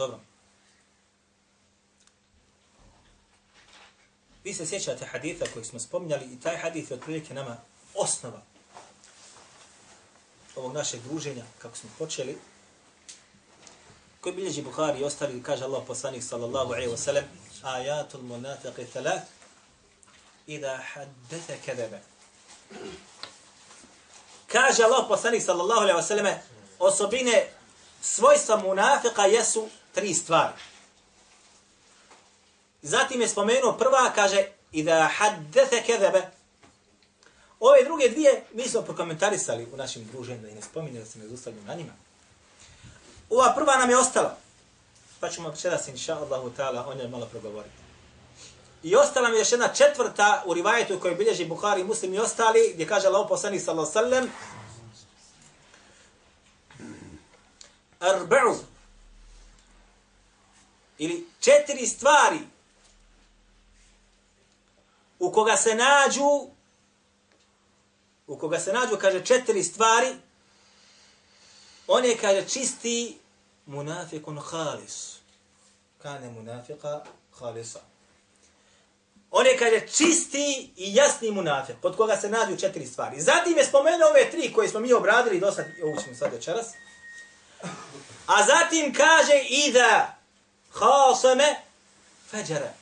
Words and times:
Dobro. 0.00 0.20
Vi 4.44 4.54
se 4.54 4.66
sjećate 4.66 5.06
haditha 5.06 5.44
koji 5.52 5.64
smo 5.64 5.80
spominjali 5.80 6.24
i 6.24 6.40
taj 6.40 6.56
hadith 6.56 6.90
je 6.90 6.94
otprilike 6.94 7.34
nama 7.34 7.56
osnova 7.94 8.42
ovog 10.56 10.72
našeg 10.72 11.00
druženja, 11.02 11.44
kako 11.58 11.76
smo 11.76 11.90
počeli, 11.98 12.38
koji 14.20 14.34
bilježi 14.34 14.62
Bukhari 14.62 15.00
i 15.00 15.04
ostali, 15.04 15.42
kaže 15.42 15.64
Allah 15.64 15.82
poslanik 15.86 16.22
sallallahu 16.22 16.72
alaihi 16.72 16.92
wa 16.92 16.96
sallam, 16.96 17.24
ajatul 17.62 18.22
munafiqi 18.22 18.86
thalat, 18.92 19.22
ida 20.46 20.80
haddete 20.94 21.58
kedebe. 21.64 22.00
Kaže 24.46 24.82
Allah 24.82 25.04
poslanik 25.08 25.42
sallallahu 25.42 25.80
alaihi 25.80 25.98
wa 25.98 26.02
sallam, 26.02 26.26
osobine 26.78 27.52
svojstva 28.02 28.56
munafika 28.56 29.24
jesu 29.24 29.68
tri 29.94 30.14
stvari. 30.14 30.52
Zatim 32.82 33.20
je 33.20 33.28
spomenuo 33.28 33.72
prva, 33.72 34.12
kaže, 34.14 34.46
ida 34.72 35.10
haddete 35.16 35.82
kedebe. 35.86 36.30
Ove 37.60 37.84
druge 37.84 38.08
dvije 38.08 38.44
mi 38.54 38.68
smo 38.68 38.82
prokomentarisali 38.82 39.68
u 39.72 39.76
našim 39.76 40.08
druženjima 40.12 40.48
i 40.48 40.54
ne 40.54 40.62
spominjali 40.62 41.06
se 41.06 41.18
ne 41.18 41.28
zustavljamo 41.28 41.66
na 41.66 41.74
njima. 41.74 41.92
Ova 43.30 43.52
prva 43.54 43.76
nam 43.76 43.90
je 43.90 43.98
ostala. 43.98 44.36
Pa 45.20 45.28
ćemo 45.28 45.48
večeras, 45.50 45.88
inša 45.88 46.16
Allahu 46.16 46.50
ta'ala, 46.58 46.86
o 46.86 46.94
njoj 46.94 47.08
malo 47.08 47.26
progovoriti. 47.26 47.74
I 48.82 48.96
ostala 48.96 49.28
mi 49.28 49.34
je 49.34 49.38
još 49.38 49.52
jedna 49.52 49.68
četvrta 49.68 50.42
u 50.46 50.54
rivajetu 50.54 51.00
koju 51.00 51.16
bilježi 51.16 51.44
Bukhari, 51.44 51.84
Muslim 51.84 52.14
i 52.14 52.18
ostali, 52.18 52.70
gdje 52.74 52.86
kaže 52.86 53.06
Allah 53.06 53.26
poslani 53.28 53.60
sallallahu 53.60 53.92
sallam, 53.92 54.30
Arba'u, 58.00 58.56
ili 61.00 61.26
četiri 61.40 61.86
stvari 61.86 62.38
u 65.18 65.32
koga 65.32 65.56
se 65.56 65.74
nađu, 65.74 66.48
u 68.26 68.38
koga 68.38 68.58
se 68.58 68.72
nađu, 68.72 68.96
kaže, 69.00 69.24
četiri 69.24 69.64
stvari, 69.64 70.16
on 71.86 72.04
je, 72.04 72.16
kaže, 72.16 72.48
čisti 72.48 73.18
munafikun 73.66 74.38
halis. 74.38 75.16
Kane 76.02 76.30
munafika 76.30 77.04
halisa. 77.38 77.80
On 79.30 79.46
je, 79.46 79.58
kaže, 79.58 79.86
čisti 79.86 80.72
i 80.76 80.94
jasni 80.94 81.30
munafik, 81.30 81.76
pod 81.82 81.96
koga 81.96 82.16
se 82.16 82.28
nađu 82.28 82.56
četiri 82.56 82.86
stvari. 82.86 83.20
Zatim 83.20 83.56
je 83.56 83.64
spomenuo 83.64 84.08
ove 84.08 84.30
tri 84.30 84.52
koje 84.52 84.68
smo 84.68 84.80
mi 84.80 84.92
obradili 84.92 85.40
do 85.40 85.52
sad, 85.52 85.66
ovo 85.84 86.02
ćemo 86.02 86.16
sad 86.16 86.32
večeras. 86.32 86.66
A 88.26 88.44
zatim 88.44 88.94
kaže, 88.94 89.42
ida 89.48 90.19
hasame 90.72 91.62
feđere. 92.30 92.72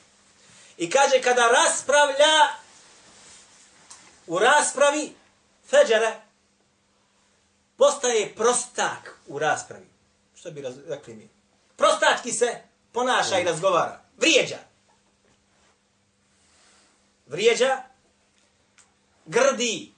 I 0.77 0.91
kaže, 0.91 1.23
kada 1.23 1.49
raspravlja, 1.49 2.55
u 4.27 4.39
raspravi, 4.39 5.15
feđere, 5.67 6.21
postaje 7.77 8.35
prostak 8.35 9.19
u 9.27 9.39
raspravi. 9.39 9.87
Što 10.37 10.51
bi 10.51 10.65
rekli 10.89 11.15
mi? 11.15 11.29
Prostački 11.77 12.33
se 12.33 12.63
ponaša 12.93 13.39
i 13.39 13.45
razgovara. 13.45 14.01
Vrijeđa. 14.17 14.59
Vrijeđa, 17.27 17.83
grdi, 19.27 19.93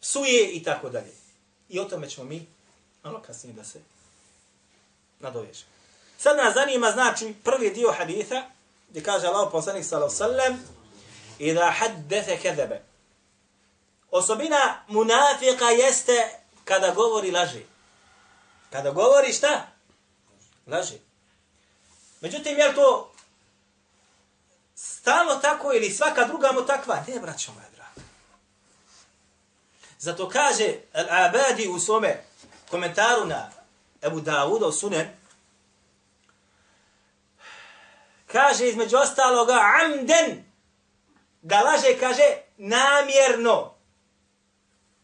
psuje 0.00 0.50
i 0.52 0.62
tako 0.62 0.88
dalje. 0.88 1.12
I 1.68 1.80
o 1.80 1.84
tome 1.84 2.10
ćemo 2.10 2.26
mi 2.26 2.46
malo 3.02 3.22
kasnije 3.22 3.54
da 3.54 3.64
se 3.64 3.80
nadovežemo. 5.20 5.75
Sad 6.18 6.36
nas 6.36 6.54
zanima, 6.54 6.90
znači, 6.90 7.34
prvi 7.44 7.70
dio 7.70 7.94
haditha, 7.98 8.42
gdje 8.88 9.02
kaže 9.02 9.26
Allah 9.26 9.48
poslanik 9.52 9.84
sallallahu 9.84 10.16
sallam, 10.16 10.58
i 11.38 11.54
da 11.54 11.70
haddete 11.70 12.38
kedebe. 12.38 12.82
Osobina 14.10 14.84
munafika 14.88 15.64
jeste 15.64 16.28
kada 16.64 16.90
govori 16.90 17.30
laži. 17.30 17.64
Kada 18.70 18.90
govori 18.90 19.32
šta? 19.32 19.66
Laži. 20.66 20.98
Međutim, 22.20 22.58
je 22.58 22.74
to 22.74 23.12
stalno 24.74 25.34
tako 25.34 25.72
ili 25.72 25.90
svaka 25.90 26.24
druga 26.24 26.52
mu 26.52 26.66
takva? 26.66 27.04
Ne, 27.08 27.20
braćo 27.20 27.52
moja 27.52 27.66
draga. 27.74 27.90
Zato 29.98 30.28
kaže 30.28 30.74
Al-Abadi 30.94 31.68
u 31.68 31.80
svome 31.80 32.24
komentaru 32.70 33.24
na 33.24 33.50
Ebu 34.02 34.20
Dawuda 34.20 34.66
u 34.66 34.72
Sunen, 34.72 35.08
kaže 38.26 38.68
između 38.68 38.96
ostaloga 38.96 39.60
amden, 39.84 40.44
da 41.42 41.60
laže, 41.60 41.98
kaže, 42.00 42.36
namjerno. 42.56 43.74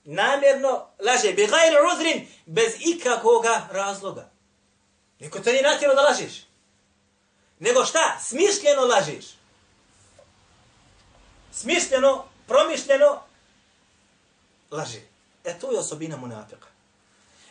Namjerno 0.04 0.86
laže, 0.98 1.32
bi 1.32 1.46
gajri 1.46 1.76
uzrin, 1.94 2.28
bez 2.46 2.72
ikakoga 2.80 3.68
razloga. 3.70 4.30
Niko 5.18 5.38
te 5.38 5.50
nije 5.50 5.62
natjelo 5.62 5.94
da 5.94 6.02
lažeš. 6.02 6.46
Nego 7.58 7.84
šta? 7.84 8.18
Smišljeno 8.22 8.82
lažeš. 8.82 9.24
Smišljeno, 11.52 12.24
promišljeno 12.46 13.22
laže. 14.70 15.00
E 15.44 15.58
to 15.58 15.72
je 15.72 15.78
osobina 15.78 16.16
munafika. 16.16 16.66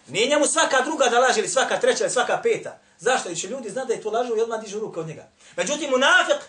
Nije 0.07 0.27
njemu 0.27 0.45
svaka 0.47 0.81
druga 0.81 1.05
da 1.05 1.19
laže 1.19 1.39
ili 1.39 1.49
svaka 1.49 1.79
treća 1.79 2.03
ili 2.03 2.13
svaka 2.13 2.39
peta. 2.43 2.79
Zašto? 3.01 3.29
Jer 3.29 3.37
će 3.37 3.47
ljudi 3.47 3.69
znati 3.69 3.87
da 3.87 3.93
je 3.93 4.01
to 4.01 4.09
lažo 4.09 4.35
i 4.35 4.41
odmah 4.41 4.61
dižu 4.61 4.79
ruku 4.79 4.99
od 4.99 5.07
njega. 5.07 5.29
Međutim, 5.55 5.89
munafik 5.89 6.41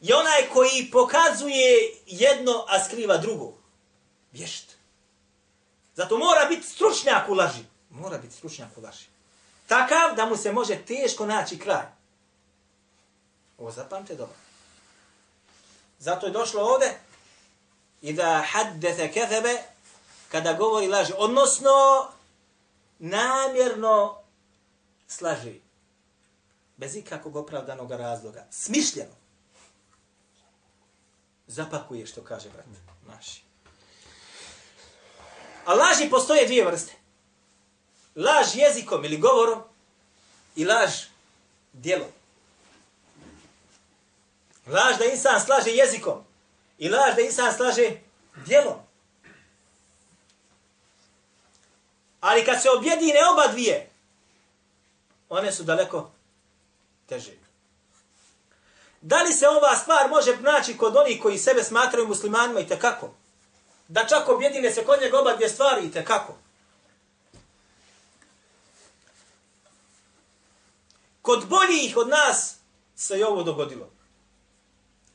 je 0.00 0.16
onaj 0.16 0.48
koji 0.52 0.90
pokazuje 0.92 1.96
jedno, 2.06 2.64
a 2.68 2.84
skriva 2.84 3.16
drugo. 3.16 3.52
Vješt. 4.32 4.64
Zato 5.94 6.18
mora 6.18 6.44
biti 6.48 6.66
stručnjak 6.66 7.28
u 7.28 7.34
laži. 7.34 7.64
Mora 7.90 8.18
biti 8.18 8.34
stručnjak 8.34 8.68
u 8.76 8.80
laži. 8.80 9.06
Takav 9.66 10.16
da 10.16 10.26
mu 10.26 10.36
se 10.36 10.52
može 10.52 10.76
teško 10.76 11.26
naći 11.26 11.58
kraj. 11.58 11.86
Ovo 13.58 13.70
zapamte 13.70 14.14
dobro. 14.14 14.36
Zato 15.98 16.26
je 16.26 16.32
došlo 16.32 16.62
ovde 16.62 16.98
i 18.02 18.12
da 18.12 18.44
haddete 18.52 19.12
kezebe 19.12 19.62
kada 20.28 20.52
govori 20.52 20.88
laži. 20.88 21.12
Odnosno, 21.16 21.70
namjerno 22.98 24.19
slaži. 25.10 25.60
Bez 26.76 26.96
ikakvog 26.96 27.36
opravdanog 27.36 27.90
razloga. 27.90 28.46
Smišljeno. 28.50 29.14
Zapakuje 31.46 32.06
što 32.06 32.24
kaže 32.24 32.48
brat 32.50 32.66
naši. 33.06 33.42
A 35.64 35.74
laži 35.74 36.10
postoje 36.10 36.46
dvije 36.46 36.64
vrste. 36.64 36.92
Laž 38.16 38.54
jezikom 38.54 39.04
ili 39.04 39.18
govorom 39.18 39.62
i 40.56 40.64
laž 40.64 40.90
djelom. 41.72 42.08
Laž 44.66 44.98
da 44.98 45.04
insan 45.04 45.40
slaže 45.40 45.70
jezikom 45.70 46.24
i 46.78 46.88
laž 46.88 47.14
da 47.16 47.22
insan 47.22 47.54
slaže 47.54 47.90
djelom. 48.46 48.78
Ali 52.20 52.44
kad 52.44 52.62
se 52.62 52.70
objedine 52.70 53.18
oba 53.32 53.46
dvije, 53.46 53.89
one 55.30 55.52
su 55.52 55.62
daleko 55.62 56.10
teže. 57.06 57.32
Da 59.00 59.22
li 59.22 59.32
se 59.32 59.48
ova 59.48 59.76
stvar 59.76 60.10
može 60.10 60.36
naći 60.36 60.76
kod 60.76 60.96
onih 60.96 61.22
koji 61.22 61.38
sebe 61.38 61.64
smatraju 61.64 62.08
muslimanima 62.08 62.60
i 62.60 62.68
tekako? 62.68 63.10
Da 63.88 64.06
čak 64.06 64.28
objedine 64.28 64.70
se 64.70 64.84
kod 64.84 65.00
njega 65.00 65.18
oba 65.18 65.36
dvije 65.36 65.48
stvari 65.48 65.86
i 65.86 65.92
tekako? 65.92 66.36
Kod 71.22 71.48
boljih 71.48 71.96
od 71.96 72.08
nas 72.08 72.56
se 72.96 73.18
i 73.18 73.22
ovo 73.22 73.42
dogodilo. 73.42 73.90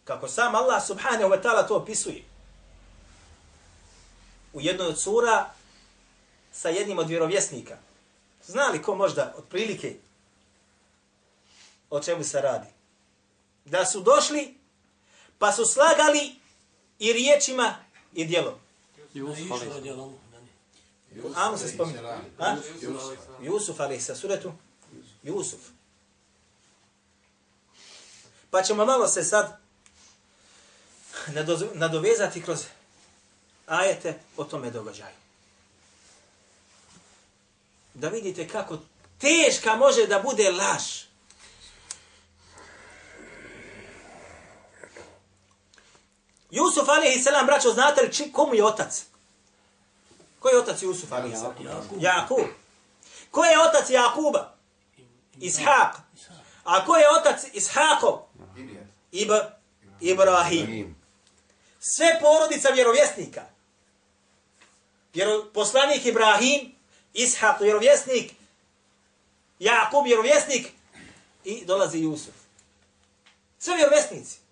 Kako 0.03 0.27
sam 0.27 0.55
Allah 0.55 0.85
subhanahu 0.87 1.29
wa 1.29 1.43
ta'ala 1.43 1.67
to 1.67 1.75
opisuje. 1.75 2.23
U 4.53 4.61
jednoj 4.61 4.87
od 4.87 4.99
sura 4.99 5.49
sa 6.51 6.69
jednim 6.69 6.99
od 6.99 7.09
vjerovjesnika. 7.09 7.77
Znali 8.45 8.81
ko 8.81 8.95
možda 8.95 9.33
otprilike 9.37 9.95
o 11.89 11.99
čemu 11.99 12.23
se 12.23 12.41
radi? 12.41 12.67
Da 13.65 13.85
su 13.85 14.01
došli, 14.01 14.57
pa 15.39 15.51
su 15.51 15.65
slagali 15.65 16.35
i 16.99 17.13
riječima 17.13 17.75
i 18.13 18.25
djelom. 18.25 18.53
Jusuf 19.13 19.81
djelom. 19.81 20.17
Amo 21.35 21.57
se 21.57 21.67
spominje. 21.67 21.99
A? 22.39 22.55
Jusuf, 23.41 23.79
ali 23.79 24.01
sa 24.01 24.15
suretu? 24.15 24.53
Jusuf. 25.23 25.59
Pa 28.49 28.61
ćemo 28.61 28.85
malo 28.85 29.07
se 29.07 29.23
sad 29.23 29.59
nadovezati 31.73 32.43
kroz 32.43 32.65
ajete 33.67 34.19
o 34.37 34.43
tome 34.43 34.71
događaju. 34.71 35.15
Da 37.93 38.09
vidite 38.09 38.47
kako 38.47 38.77
teška 39.19 39.75
može 39.75 40.07
da 40.07 40.19
bude 40.19 40.51
laž. 40.51 40.83
Jusuf 46.55 46.89
alaihi 46.89 47.23
salam, 47.23 47.45
braćo, 47.45 47.71
znate 47.73 48.01
li 48.01 48.13
či, 48.13 48.31
komu 48.31 48.55
je 48.55 48.65
otac? 48.65 49.03
Ko 50.39 50.49
je 50.49 50.59
otac 50.59 50.81
Jusuf 50.81 51.11
alaihi 51.11 51.35
salam? 51.35 51.53
Jakub. 51.99 52.39
Ko 53.31 53.43
je 53.43 53.59
otac 53.59 53.89
Jakuba? 53.89 54.55
Ishaq. 55.39 55.95
A 56.63 56.85
ko 56.85 56.95
je 56.95 57.05
otac 57.19 57.43
Ishaqov? 57.53 58.19
Ib 59.11 59.31
Ibrahim. 60.01 60.95
Sve 61.79 62.19
porodica 62.21 62.69
vjerovjesnika. 62.69 63.43
Vjero, 65.13 65.45
poslanik 65.53 66.05
Ibrahim, 66.05 66.75
Ishaq 67.13 67.61
vjerovjesnik, 67.61 68.33
Jakub 69.59 70.05
vjerovjesnik 70.05 70.71
i 71.43 71.65
dolazi 71.65 71.99
Jusuf. 71.99 72.35
Sve 73.59 73.75
vjerovjesnici. 73.75 74.44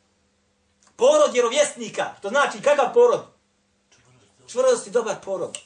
Porod 1.04 1.34
vjerovjesnika. 1.34 2.16
To 2.22 2.30
znači 2.30 2.62
kakav 2.62 2.94
porod? 2.94 3.26
Čvrst 4.48 4.88
i 4.88 4.92
dobar 4.92 5.16
porod. 5.26 5.58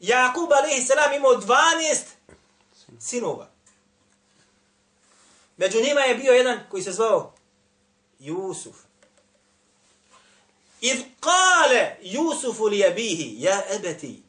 Jakub 0.00 0.52
alaihi 0.52 0.82
salam 0.82 1.12
imao 1.12 1.30
12 1.30 1.98
sinova. 3.00 3.48
Među 5.56 5.80
njima 5.80 6.00
je 6.00 6.14
bio 6.14 6.32
jedan 6.32 6.60
koji 6.70 6.82
se 6.82 6.92
zvao 6.92 7.34
Jusuf. 8.18 8.76
إذ 10.82 11.02
قال 11.22 11.96
يوسف 12.02 12.60
لأبيه 12.60 13.44
يا 13.46 13.76
أبتي 13.76 14.22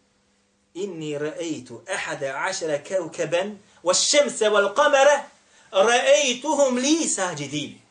إني 0.77 1.17
رأيت 1.17 1.69
أحد 1.93 2.23
عشر 2.23 2.77
كوكبا 2.77 3.57
والشمس 3.83 4.41
والقمر 4.41 5.07
رأيتهم 5.73 6.79
لي 6.79 7.07
ساجدين 7.07 7.86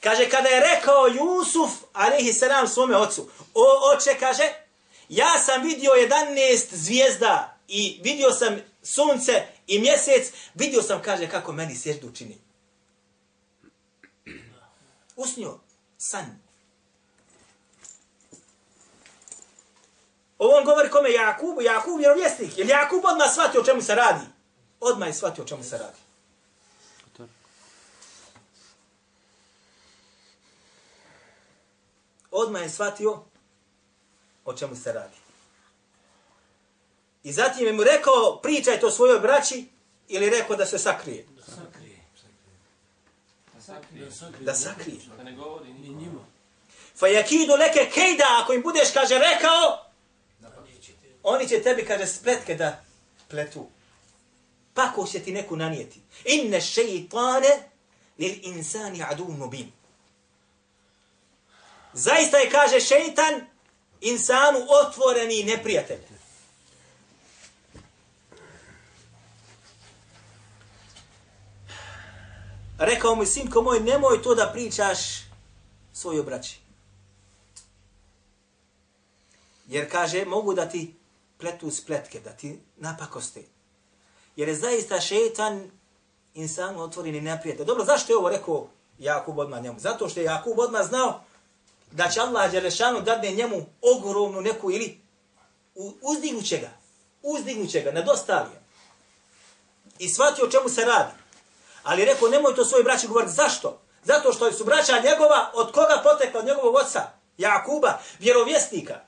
Kaže, 0.00 0.30
kada 0.30 0.48
je 0.48 0.60
rekao 0.60 1.06
Jusuf, 1.06 1.70
alaihi 1.92 2.32
salam, 2.32 2.68
svome 2.68 2.96
ocu, 2.96 3.30
o 3.54 3.94
oče, 3.94 4.18
kaže, 4.20 4.52
ja 5.08 5.38
sam 5.38 5.62
vidio 5.62 5.90
11 5.90 6.66
zvijezda 6.72 7.58
i 7.68 8.00
vidio 8.02 8.30
sam 8.30 8.56
sunce 8.82 9.46
i 9.66 9.80
mjesec, 9.80 10.32
vidio 10.54 10.82
sam, 10.82 11.02
kaže, 11.02 11.28
kako 11.28 11.52
meni 11.52 11.76
sježdu 11.76 12.12
čini. 12.14 12.38
Usnio, 15.16 15.58
san. 15.98 16.48
Ovo 20.38 20.56
on 20.56 20.64
govori 20.64 20.90
kome 20.90 21.12
Jakubu, 21.12 21.62
Jakub 21.62 21.98
vjerovjesnik. 21.98 22.58
Jer 22.58 22.68
Jakub 22.68 23.04
odmah 23.04 23.32
shvatio 23.32 23.60
o 23.60 23.64
čemu 23.64 23.82
se 23.82 23.94
radi. 23.94 24.26
Odmah 24.80 25.08
je 25.08 25.14
shvatio 25.14 25.44
o 25.44 25.46
čemu 25.46 25.64
se 25.64 25.78
radi. 25.78 25.98
Odmah 32.40 32.62
je 32.62 32.70
shvatio 32.70 33.22
o 34.44 34.54
čemu 34.54 34.76
se 34.76 34.92
radi. 34.92 35.16
I 37.22 37.32
zatim 37.32 37.66
je 37.66 37.72
mu 37.72 37.84
rekao, 37.84 38.40
pričaj 38.42 38.80
to 38.80 38.90
svojoj 38.90 39.20
braći, 39.20 39.66
ili 40.08 40.30
rekao 40.30 40.56
da 40.56 40.66
se 40.66 40.78
sakrije. 40.78 41.26
Sakrije. 41.46 41.98
Da 43.54 43.60
sakrije. 43.62 44.04
Da 44.04 44.12
sakrije. 44.12 44.44
Da 44.44 44.54
sakrije. 44.54 45.00
Da 45.16 45.22
ne 45.22 45.32
govori 45.32 45.72
Ni 45.72 45.88
njima. 45.88 46.20
Fa 46.94 47.06
yakidu 47.06 47.58
leke 47.58 47.90
kejda, 47.94 48.26
ako 48.42 48.52
im 48.52 48.62
budeš, 48.62 48.92
kaže, 48.92 49.18
rekao, 49.18 49.84
oni 51.22 51.48
će 51.48 51.62
tebi, 51.62 51.84
kaže, 51.86 52.06
spletke 52.06 52.54
da 52.54 52.84
pletu. 53.28 53.66
Pako 54.74 55.06
će 55.06 55.20
ti 55.20 55.32
neku 55.32 55.56
nanijeti. 55.56 56.00
Inne 56.24 56.60
šeitane 56.60 57.70
lil 58.18 58.34
insani 58.42 59.02
adu 59.02 59.24
mubin. 59.24 59.77
Zaista 61.92 62.36
je, 62.36 62.50
kaže, 62.50 62.80
šeitan 62.80 63.46
insanu 64.00 64.58
otvoreni 64.86 65.44
neprijatelj. 65.44 65.98
Rekao 72.78 73.14
mu, 73.14 73.24
sinko 73.24 73.62
moj, 73.62 73.80
nemoj 73.80 74.22
to 74.22 74.34
da 74.34 74.50
pričaš 74.52 74.98
svojoj 75.92 76.22
braći. 76.22 76.60
Jer 79.66 79.90
kaže, 79.90 80.24
mogu 80.24 80.54
da 80.54 80.68
ti 80.68 80.94
pletu 81.38 81.70
spletke, 81.70 82.20
da 82.20 82.30
ti 82.30 82.60
napakoste. 82.76 83.42
Jer 84.36 84.48
je 84.48 84.54
zaista 84.54 85.00
šeitan 85.00 85.70
insanu 86.34 86.82
otvoreni 86.82 87.20
neprijatelj. 87.20 87.66
Dobro, 87.66 87.84
zašto 87.84 88.12
je 88.12 88.16
ovo 88.16 88.28
rekao 88.28 88.68
Jakub 88.98 89.38
odmah 89.38 89.62
njemu? 89.62 89.78
Zato 89.78 90.08
što 90.08 90.20
je 90.20 90.24
Jakub 90.24 90.58
odmah 90.58 90.86
znao 90.86 91.24
da 91.90 92.08
će 92.08 92.20
Allah 92.20 92.52
Đelešanu 92.52 93.00
dadne 93.00 93.30
njemu 93.30 93.66
ogromnu 93.82 94.40
neku 94.40 94.70
ili 94.70 95.00
uzdignuće 96.02 96.58
ga. 96.58 96.70
Uzdignuće 97.22 97.80
ga, 97.80 97.92
nadostavio. 97.92 98.60
I 99.98 100.08
shvatio 100.08 100.44
o 100.44 100.50
čemu 100.50 100.68
se 100.68 100.84
radi. 100.84 101.12
Ali 101.82 102.04
rekao, 102.04 102.28
nemoj 102.28 102.54
to 102.54 102.64
svoj 102.64 102.82
braći 102.82 103.06
govoriti. 103.06 103.32
Zašto? 103.32 103.80
Zato 104.04 104.32
što 104.32 104.52
su 104.52 104.64
braća 104.64 105.00
njegova, 105.00 105.50
od 105.54 105.72
koga 105.72 106.00
potekla? 106.02 106.40
Od 106.40 106.46
njegovog 106.46 106.74
oca, 106.74 107.02
Jakuba, 107.38 107.98
vjerovjesnika. 108.18 109.00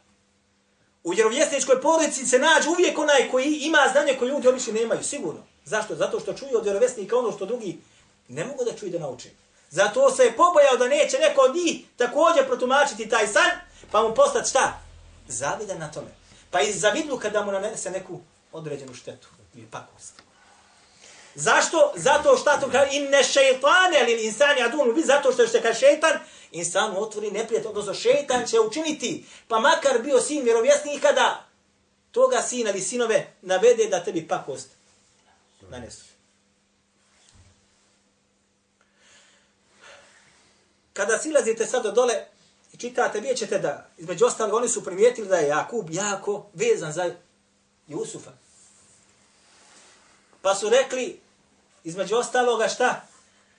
U 1.05 1.11
vjerovjesničkoj 1.11 1.81
porodici 1.81 2.27
se 2.27 2.39
nađe 2.39 2.69
uvijek 2.69 2.99
onaj 2.99 3.31
koji 3.31 3.55
ima 3.55 3.79
znanje 3.93 4.17
koje 4.19 4.29
ljudi 4.29 4.49
obično 4.49 4.73
nemaju, 4.73 5.05
sigurno. 5.05 5.41
Zašto? 5.65 5.95
Zato 5.95 6.21
što 6.21 6.33
čuje 6.33 6.57
od 6.57 6.65
vjerovjesnika 6.65 7.17
ono 7.17 7.33
što 7.33 7.47
drugi 7.47 7.79
ne 8.29 8.45
mogu 8.45 8.65
da 8.65 8.77
čuju 8.77 8.93
da 8.93 8.99
nauče. 8.99 9.31
Zato 9.71 10.11
se 10.11 10.25
je 10.25 10.37
pobojao 10.37 10.77
da 10.77 10.89
neće 10.89 11.19
neko 11.19 11.41
od 11.41 11.55
njih 11.55 11.85
također 11.97 12.47
protumačiti 12.47 13.09
taj 13.09 13.27
san, 13.27 13.51
pa 13.91 14.03
mu 14.03 14.15
postati 14.15 14.51
šta? 14.51 14.79
Zavidan 15.29 15.79
na 15.79 15.91
tome. 15.91 16.11
Pa 16.51 16.61
iz 16.61 16.81
zavidlu 16.81 17.19
kada 17.19 17.45
mu 17.45 17.53
nanese 17.53 17.91
neku 17.91 18.21
određenu 18.53 18.95
štetu 18.95 19.29
ili 19.55 19.67
pakost. 19.71 20.23
Zašto? 21.35 21.93
Zato 21.97 22.37
što 22.37 22.57
to 22.61 22.71
kaže 22.73 22.97
inne 22.97 23.25
šeitane 23.25 24.01
ili 24.01 24.27
insani 24.27 24.63
adunu 24.63 24.93
bi 24.93 25.03
zato 25.03 25.33
što 25.33 25.47
se 25.47 25.63
kaže 25.63 25.79
šeitan 25.79 26.19
insanu 26.53 27.03
otvori 27.03 27.31
neprijatelj, 27.31 27.69
odnosno 27.69 27.95
šeitan 27.95 28.47
će 28.47 28.61
učiniti, 28.61 29.27
pa 29.49 29.59
makar 29.59 30.03
bio 30.03 30.21
sin 30.21 30.45
vjerovjesnika 30.45 31.13
da 31.13 31.45
toga 32.11 32.43
sina 32.43 32.71
ili 32.71 32.81
sinove 32.81 33.33
navede 33.43 33.87
da 33.87 34.05
tebi 34.05 34.29
pakost 34.29 34.69
nanesu. 35.69 36.10
Kada 41.01 41.19
silazite 41.19 41.67
sad 41.67 41.83
do 41.83 41.93
dole 41.93 42.15
i 42.73 42.77
čitate, 42.77 43.21
vidjet 43.21 43.39
ćete 43.39 43.59
da, 43.59 43.87
između 43.99 44.27
ostalog, 44.27 44.55
oni 44.55 44.69
su 44.69 44.85
primijetili 44.85 45.29
da 45.29 45.37
je 45.37 45.49
Jakub 45.49 45.91
jako 45.91 46.47
vezan 46.55 46.93
za 46.93 47.15
Jusufa. 47.87 48.31
Pa 50.43 50.55
su 50.55 50.69
rekli, 50.69 51.21
između 51.85 52.17
ostaloga 52.17 52.69
šta? 52.69 53.07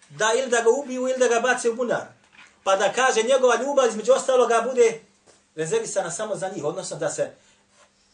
Da 0.09 0.33
ili 0.37 0.49
da 0.49 0.61
ga 0.61 0.69
ubiju 0.69 1.01
ili 1.01 1.19
da 1.19 1.27
ga 1.27 1.39
bace 1.39 1.69
u 1.69 1.75
bunar. 1.75 2.05
Pa 2.63 2.75
da 2.75 2.93
kaže 2.93 3.23
njegova 3.23 3.55
ljubav 3.55 3.87
između 3.87 4.11
ostaloga 4.11 4.61
bude 4.69 5.01
rezervisana 5.55 6.11
samo 6.11 6.35
za 6.35 6.49
njih. 6.49 6.63
Odnosno 6.63 6.97
da 6.97 7.09
se, 7.09 7.31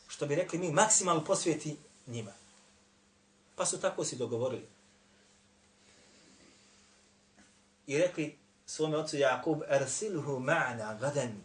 što 0.08 0.26
bi 0.26 0.36
rekli 0.36 0.60
mi, 0.60 0.72
maksimalno 0.72 1.24
posvijeti 1.24 1.78
njima. 2.08 2.32
Pa 3.56 3.66
su 3.66 3.80
tako 3.80 4.06
si 4.06 4.16
dogovorili. 4.16 4.68
I 7.88 7.98
rekli 7.98 8.47
svome 8.68 8.98
ocu 8.98 9.18
Jakub, 9.18 9.62
ersilhu 9.70 10.40
ma'na 10.40 11.00
gadan. 11.00 11.44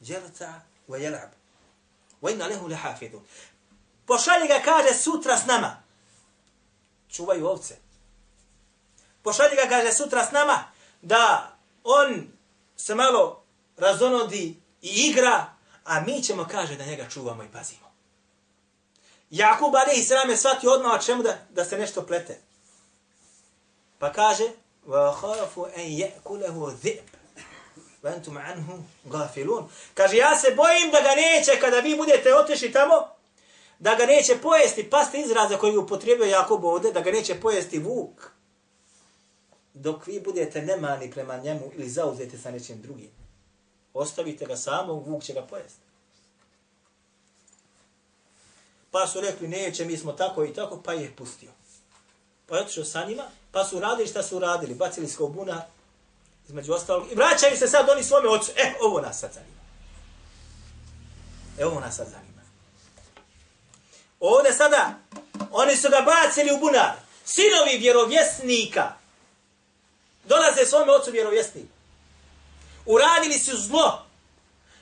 Jelta 0.00 0.60
wa 0.88 0.96
jelab. 0.96 1.30
Wa 2.22 2.32
inna 2.32 2.46
lehu 2.46 2.68
lehafidu. 2.68 3.22
Pošalji 4.06 4.48
ga, 4.48 4.60
kaže, 4.64 4.94
sutra 4.94 5.36
s 5.36 5.46
nama. 5.46 5.82
Čuvaju 7.10 7.46
ovce. 7.46 7.76
Pošalji 9.22 9.56
ga, 9.56 9.68
kaže, 9.68 9.92
sutra 9.92 10.26
s 10.26 10.32
nama, 10.32 10.64
da 11.02 11.56
on 11.84 12.28
se 12.76 12.94
malo 12.94 13.42
razonodi 13.76 14.56
i 14.82 14.88
igra, 14.88 15.46
a 15.84 16.00
mi 16.00 16.22
ćemo, 16.22 16.46
kaže, 16.50 16.76
da 16.76 16.84
njega 16.84 17.08
čuvamo 17.08 17.42
i 17.42 17.52
pazimo. 17.52 17.92
Jakub 19.30 19.74
ali 19.74 19.98
i 19.98 20.02
sram 20.02 20.30
je 20.30 20.36
shvatio 20.36 20.72
odmah 20.72 21.04
čemu 21.04 21.22
da, 21.22 21.38
da 21.50 21.64
se 21.64 21.78
nešto 21.78 22.06
plete. 22.06 22.40
Pa 23.98 24.12
kaže, 24.12 24.44
وَخَافُ 24.87 25.59
أَنْ 25.59 25.87
يَأْكُلَهُ 26.03 26.77
ذِئْبْ 26.83 27.07
وَأَنْتُمْ 28.03 28.37
عَنْهُ 28.37 28.83
غَافِلُونَ 29.09 29.67
Kaže, 29.93 30.17
ja 30.17 30.37
se 30.37 30.55
bojim 30.55 30.91
da 30.91 31.01
ga 31.01 31.15
neće, 31.15 31.59
kada 31.59 31.79
vi 31.79 31.95
budete 31.95 32.35
otišli 32.35 32.71
tamo, 32.71 33.07
da 33.79 33.95
ga 33.95 34.05
neće 34.05 34.37
pojesti, 34.41 34.89
pasti 34.89 35.21
izraza 35.21 35.57
koji 35.57 35.71
je 35.71 35.77
upotrijebio 35.77 36.25
Jakub 36.25 36.65
ovdje, 36.65 36.91
da 36.91 37.01
ga 37.01 37.11
neće 37.11 37.39
pojesti 37.39 37.79
vuk, 37.79 38.31
dok 39.73 40.07
vi 40.07 40.19
budete 40.19 40.61
nemani 40.61 41.11
prema 41.11 41.37
njemu 41.37 41.71
ili 41.75 41.89
zauzete 41.89 42.37
sa 42.37 42.51
nečim 42.51 42.81
drugim. 42.81 43.11
Ostavite 43.93 44.45
ga 44.45 44.55
samo, 44.55 44.93
vuk 44.93 45.23
će 45.23 45.33
ga 45.33 45.41
pojesti. 45.41 45.81
Pa 48.91 49.07
su 49.07 49.21
rekli, 49.21 49.47
neće, 49.47 49.85
mi 49.85 49.97
smo 49.97 50.11
tako 50.11 50.45
i 50.45 50.53
tako, 50.53 50.81
pa 50.83 50.93
je 50.93 51.15
pustio. 51.15 51.51
Pa 52.52 52.56
je 52.56 52.62
otišao 52.62 52.84
sa 52.84 53.04
njima, 53.04 53.22
pa 53.52 53.64
su 53.64 53.80
radili 53.80 54.08
šta 54.08 54.22
su 54.22 54.38
radili, 54.38 54.74
bacili 54.74 55.08
se 55.08 55.22
u 55.22 55.46
između 56.48 56.72
ostalog, 56.72 57.12
i 57.12 57.14
vraćaju 57.14 57.56
se 57.56 57.68
sad 57.68 57.88
oni 57.88 58.02
svome 58.02 58.28
ocu. 58.28 58.52
E, 58.56 58.74
ovo 58.80 59.00
nas 59.00 59.20
sad 59.20 59.32
zanima. 59.32 59.60
E, 61.58 61.66
ovo 61.66 61.80
nas 61.80 61.96
sad 61.96 62.06
zanima. 62.08 62.42
Ovdje 64.20 64.52
sada, 64.52 64.94
oni 65.50 65.76
su 65.76 65.88
ga 65.88 66.00
bacili 66.00 66.52
u 66.52 66.58
bunar. 66.58 66.92
Sinovi 67.24 67.78
vjerovjesnika 67.78 68.92
dolaze 70.24 70.66
svome 70.66 70.92
ocu 70.92 71.10
vjerovjesniku. 71.10 71.74
Uradili 72.86 73.38
su 73.38 73.56
zlo. 73.56 74.06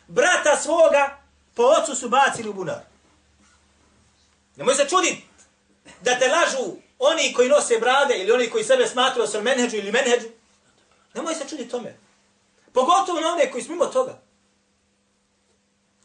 Brata 0.08 0.56
svoga 0.62 1.18
po 1.54 1.62
ocu 1.62 1.94
su 1.94 2.08
bacili 2.08 2.48
u 2.48 2.52
bunar. 2.52 2.80
Nemoj 4.56 4.74
se 4.74 4.88
čuditi 4.88 5.26
da 6.00 6.18
te 6.18 6.28
lažu 6.28 6.76
oni 7.00 7.32
koji 7.32 7.48
nose 7.48 7.78
brade 7.78 8.18
ili 8.18 8.32
oni 8.32 8.50
koji 8.50 8.64
sebe 8.64 8.86
smatruju 8.86 9.26
sa 9.26 9.40
menheđu 9.40 9.76
ili 9.76 9.92
menheđu. 9.92 10.28
Nemoj 11.14 11.34
se 11.34 11.48
čuditi 11.48 11.70
tome. 11.70 11.98
Pogotovo 12.72 13.20
na 13.20 13.32
one 13.32 13.50
koji 13.50 13.64
smo 13.64 13.74
mimo 13.74 13.86
toga. 13.86 14.20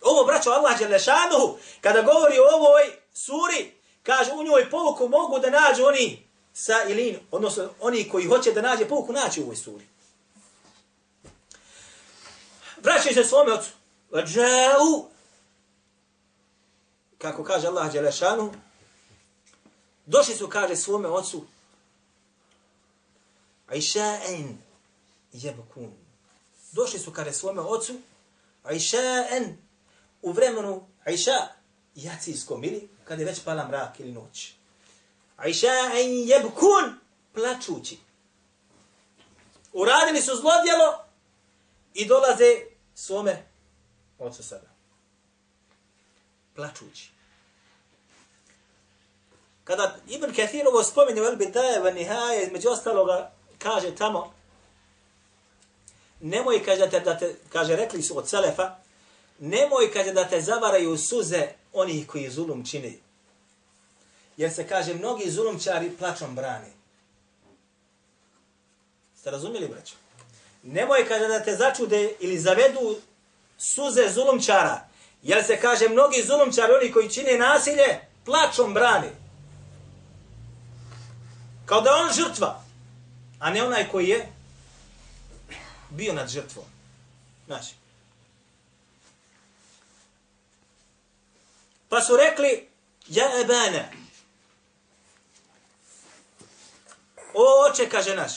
Ovo, 0.02 0.26
braćo, 0.26 0.50
Allah 0.50 0.80
Đelešanuhu, 0.80 1.58
kada 1.82 2.02
govori 2.02 2.40
o 2.40 2.56
ovoj 2.56 2.84
suri, 3.14 3.72
kaže 4.04 4.32
u 4.32 4.44
njoj 4.44 4.70
pouku 4.70 5.08
mogu 5.08 5.40
da 5.40 5.50
nađu 5.50 5.86
oni 5.86 6.28
sa 6.54 6.84
ilin, 6.88 7.20
odnosno 7.32 7.70
oni 7.80 8.10
koji 8.10 8.26
hoće 8.26 8.52
da 8.52 8.62
nađe 8.62 8.88
pouku, 8.88 9.14
naći 9.14 9.42
u 9.42 9.44
ovoj 9.44 9.56
suri. 9.56 9.88
Vraćaju 12.78 13.16
se 13.16 13.24
svome 13.24 13.54
ocu. 13.54 13.70
Vađau. 14.12 15.10
Kako 17.18 17.44
kaže 17.44 17.68
Allah 17.68 17.92
Đelešanuhu, 17.92 18.54
došli 20.06 20.36
su, 20.36 20.50
kaže, 20.50 20.76
svome 20.76 21.08
ocu, 21.08 21.46
Iša'en 23.70 24.56
jebukun. 25.34 25.94
Došli 26.72 27.00
su, 27.00 27.12
kaže, 27.12 27.34
svome 27.34 27.62
ocu, 27.62 27.94
Iša'en 28.64 29.56
u 30.22 30.32
vremenu 30.32 30.88
Aisha, 31.06 31.48
jacijskom, 31.96 32.64
ili 32.64 32.90
kada 33.04 33.22
je 33.22 33.26
već 33.26 33.44
pala 33.44 33.68
mrak 33.68 34.00
ili 34.00 34.12
noć. 34.12 34.54
Iša'en 35.38 36.30
jebukun, 36.30 37.00
plačući. 37.34 37.98
Uradili 39.74 40.22
su 40.22 40.32
zlodjelo 40.36 41.06
i 41.94 42.06
dolaze 42.06 42.62
svome 42.96 43.46
ocu 44.20 44.44
sada. 44.44 44.68
Plačući. 46.56 47.15
Kada 49.66 49.96
Ibn 50.08 50.34
Kathir 50.34 50.68
ovo 50.68 50.84
spominje 50.84 51.22
u 51.22 51.26
Elbidaje 51.26 51.80
va 51.80 51.92
Nihaje, 51.92 52.44
između 52.44 52.70
ostaloga, 52.70 53.32
kaže 53.58 53.96
tamo, 53.96 54.34
nemoj, 56.22 56.64
kaže, 56.64 56.80
da 56.80 56.90
te, 56.90 57.00
da 57.00 57.18
te, 57.18 57.36
kaže, 57.50 57.76
rekli 57.76 58.02
su 58.02 58.18
od 58.18 58.30
Selefa, 58.30 58.76
nemoj, 59.40 59.92
kaže, 59.94 60.14
da 60.14 60.28
te 60.30 60.42
zavaraju 60.42 60.98
suze 60.98 61.48
onih 61.74 62.08
koji 62.08 62.30
zulum 62.30 62.66
čini. 62.66 63.00
Jer 64.38 64.54
se, 64.54 64.68
kaže, 64.68 64.94
mnogi 64.94 65.32
zulumčari 65.32 65.98
plačom 65.98 66.36
brani. 66.36 66.72
Ste 69.20 69.32
razumjeli, 69.32 69.68
braćo? 69.68 69.96
Nemoj, 70.64 71.08
kaže, 71.08 71.28
da 71.28 71.44
te 71.44 71.56
začude 71.56 72.16
ili 72.20 72.38
zavedu 72.38 72.96
suze 73.58 74.10
zulumčara. 74.10 74.88
Jer 75.24 75.44
se, 75.44 75.58
kaže, 75.62 75.90
mnogi 75.90 76.24
zulumčari, 76.24 76.74
oni 76.74 76.92
koji 76.92 77.10
čine 77.10 77.38
nasilje, 77.38 78.00
plačom 78.26 78.74
brani. 78.74 79.25
Kao 81.66 81.82
da 81.82 81.96
on 81.96 82.14
žrtva, 82.14 82.64
a 83.40 83.50
ne 83.50 83.64
onaj 83.64 83.90
koji 83.92 84.08
je 84.08 84.32
bio 85.90 86.14
nad 86.14 86.30
žrtvom. 86.30 86.66
Znači. 87.46 87.74
Pa 91.90 92.02
su 92.02 92.18
rekli, 92.18 92.70
ja 93.08 93.42
ebane, 93.42 93.92
o 97.34 97.70
oče, 97.70 97.90
kaže 97.90 98.16
naš, 98.16 98.32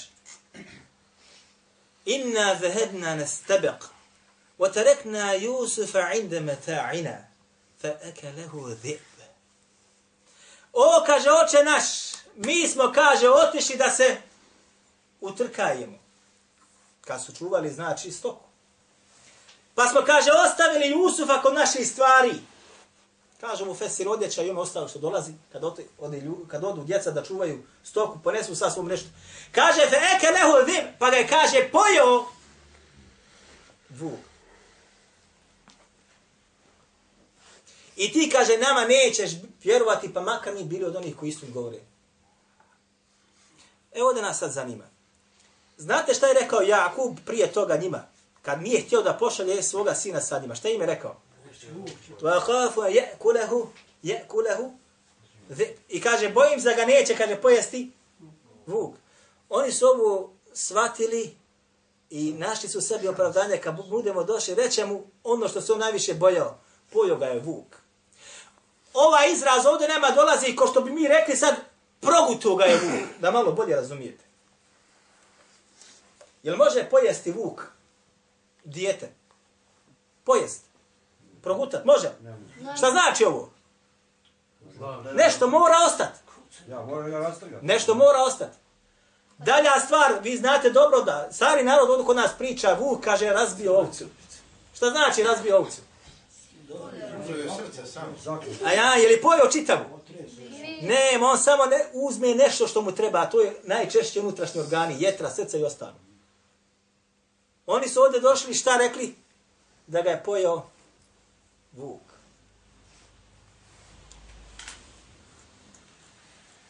inna 2.05 2.57
zahedna 2.61 3.17
nastabiq, 3.17 3.85
وتركنا 4.59 5.33
يوسف 5.33 5.97
عند 5.97 6.35
متاعنا 6.35 7.29
فأكله 7.83 8.79
ذئب. 8.83 9.09
O, 10.73 11.05
kaže, 11.07 11.31
oče 11.31 11.65
naš, 11.65 11.85
mi 12.38 12.68
smo, 12.68 12.92
kaže, 12.92 13.28
otišli 13.28 13.76
da 13.76 13.90
se 13.90 14.16
utrkajemo. 15.21 15.99
Kad 17.00 17.25
su 17.25 17.33
čuvali, 17.35 17.71
znači, 17.71 18.12
stoku. 18.12 18.45
Pa 19.75 19.88
smo, 19.88 20.00
kaže, 20.07 20.30
ostavili 20.47 20.90
Jusufa 20.90 21.42
kod 21.42 21.54
naših 21.54 21.88
stvari. 21.88 22.35
Kaže 23.40 23.64
mu 23.64 23.75
Fesir 23.75 24.09
odjeća 24.09 24.42
i 24.42 24.50
ono 24.50 24.61
ostalo 24.61 24.88
što 24.88 24.99
dolazi, 24.99 25.33
kad, 25.52 25.64
ode, 25.64 25.85
ode, 25.99 26.23
kad 26.49 26.64
odu 26.64 26.85
djeca 26.85 27.11
da 27.11 27.25
čuvaju 27.25 27.62
stoku, 27.85 28.18
ponesu 28.25 28.57
sa 28.57 28.71
svom 28.71 28.87
nešto. 28.87 29.09
Kaže, 29.52 29.80
fe 29.80 29.97
eke 30.16 30.26
lehu 30.26 30.66
dim, 30.66 30.85
pa 30.99 31.11
ga 31.11 31.16
je, 31.16 31.28
kaže, 31.28 31.68
pojeo 31.73 32.25
vuk. 33.90 34.21
I 37.97 38.12
ti, 38.12 38.30
kaže, 38.33 38.59
nama 38.59 38.85
nećeš 38.85 39.30
vjerovati, 39.64 40.14
pa 40.14 40.21
makar 40.21 40.54
mi 40.54 40.64
bili 40.64 40.85
od 40.85 40.97
onih 40.97 41.16
koji 41.16 41.28
istinu 41.28 41.52
govore. 41.52 41.78
Evo 43.92 44.12
da 44.12 44.21
nas 44.21 44.38
sad 44.38 44.52
zanima. 44.52 44.85
Znate 45.76 46.14
šta 46.14 46.26
je 46.26 46.35
rekao 46.35 46.61
Jakub 46.61 47.18
prije 47.26 47.52
toga 47.52 47.76
njima? 47.76 48.04
Kad 48.42 48.62
nije 48.62 48.80
htio 48.80 49.02
da 49.02 49.12
pošalje 49.12 49.62
svoga 49.62 49.95
sina 49.95 50.21
sa 50.21 50.38
njima. 50.38 50.54
Šta 50.54 50.68
im 50.68 50.80
je 50.80 50.87
rekao? 50.87 51.16
Vakafu 52.23 52.83
je 52.83 53.14
kulehu, 53.18 53.68
je 54.02 54.25
kulehu. 54.28 54.73
I 55.88 56.00
kaže, 56.00 56.28
bojim 56.28 56.61
se 56.61 56.68
da 56.68 56.75
ga 56.75 56.85
neće, 56.85 57.16
kaže, 57.16 57.40
pojesti 57.40 57.92
vuk. 58.66 58.95
Oni 59.49 59.73
su 59.73 59.87
ovo 59.87 60.33
shvatili 60.52 61.37
i 62.11 62.33
našli 62.33 62.68
su 62.68 62.80
sebi 62.80 63.09
opravdanje 63.09 63.57
kad 63.57 63.88
budemo 63.90 64.25
došli, 64.25 64.54
reće 64.54 64.87
mu 64.87 65.04
ono 65.25 65.49
što 65.49 65.61
se 65.61 65.73
on 65.73 65.78
najviše 65.78 66.14
bojao. 66.14 66.59
Pojo 66.92 67.16
ga 67.16 67.26
je 67.26 67.40
vuk. 67.40 67.76
Ova 68.95 69.26
izraz 69.26 69.66
ovdje 69.66 69.88
nema 69.88 70.11
dolazi 70.11 70.57
ko 70.57 70.66
što 70.66 70.80
bi 70.80 70.90
mi 70.90 71.09
rekli 71.09 71.37
sad 71.37 71.54
progutu 72.00 72.57
ga 72.57 72.64
je 72.64 72.76
vuk, 72.76 73.21
da 73.21 73.31
malo 73.31 73.52
bolje 73.52 73.76
razumijete. 73.76 74.25
Jel 76.43 76.57
može 76.57 76.88
pojesti 76.90 77.33
vuk 77.33 77.62
dijete? 78.64 79.12
Pojest. 80.25 80.64
Progutat, 81.43 81.85
može? 81.85 82.11
Šta 82.76 82.90
znači 82.90 83.25
ovo? 83.25 83.50
Nešto 85.14 85.47
mora 85.49 85.75
ostati. 85.87 86.19
Nešto 87.62 87.95
mora 87.95 88.23
ostati. 88.26 88.57
Dalja 89.38 89.81
stvar, 89.85 90.12
vi 90.23 90.37
znate 90.37 90.71
dobro 90.71 91.02
da 91.02 91.28
stari 91.33 91.64
narod 91.64 91.90
ovdje 91.90 92.07
kod 92.07 92.17
nas 92.17 92.31
priča, 92.38 92.76
vuk 92.81 93.05
kaže 93.05 93.31
razbio 93.31 93.78
ovcu. 93.78 94.05
Šta 94.75 94.90
znači 94.90 95.23
razbio 95.23 95.59
ovcu? 95.59 95.81
A 98.64 98.73
ja, 98.73 98.95
je 98.95 99.09
li 99.09 99.21
pojeo 99.23 99.50
čitavu? 99.50 99.98
Ne, 100.83 101.19
on 101.23 101.39
samo 101.39 101.67
ne, 101.67 101.87
uzme 101.93 102.35
nešto 102.35 102.67
što 102.67 102.83
mu 102.83 102.93
treba, 102.93 103.21
a 103.21 103.31
to 103.31 103.41
je 103.41 103.57
najčešće 103.65 104.21
unutrašnji 104.21 104.61
organi, 104.61 104.97
jetra, 104.99 105.31
srca 105.31 105.59
i 105.59 105.65
ostalo. 105.65 105.95
Oni 107.67 107.89
su 107.89 108.01
ovdje 108.01 108.21
došli, 108.21 108.55
šta 108.55 108.77
rekli? 108.77 109.15
Da 109.87 110.03
ga 110.03 110.11
je 110.11 110.23
pojeo 110.25 110.71
vuk. 111.73 112.01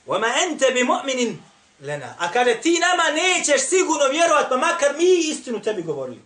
Vama 0.06 0.26
ente 0.44 0.70
bi 0.70 0.84
mu'minin 0.84 1.36
lena. 1.80 2.14
A 2.18 2.32
kada 2.32 2.54
ti 2.54 2.78
nama 2.80 3.02
nećeš 3.10 3.68
sigurno 3.68 4.08
vjerovat, 4.10 4.48
pa 4.48 4.56
makar 4.56 4.96
mi 4.96 5.04
istinu 5.04 5.62
tebi 5.62 5.82
govorili. 5.82 6.22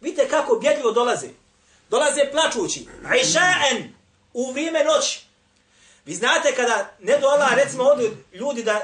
Vidite 0.00 0.28
kako 0.28 0.56
bjedljivo 0.56 0.92
dolaze. 0.92 1.28
Dolaze 1.90 2.30
plačući. 2.32 2.86
Iša'en 3.02 3.88
u 4.32 4.52
vrijeme 4.52 4.84
noći. 4.84 5.27
Vi 6.08 6.14
znate 6.14 6.54
kada 6.56 6.90
ne 7.00 7.18
do 7.18 7.26
Allah, 7.26 7.54
recimo 7.54 7.84
odu 7.84 8.10
ljudi 8.32 8.62
da 8.62 8.80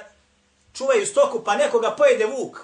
čuvaju 0.75 1.07
stoku, 1.07 1.45
pa 1.45 1.57
nekoga 1.57 1.91
pojede 1.91 2.27
vuk 2.27 2.61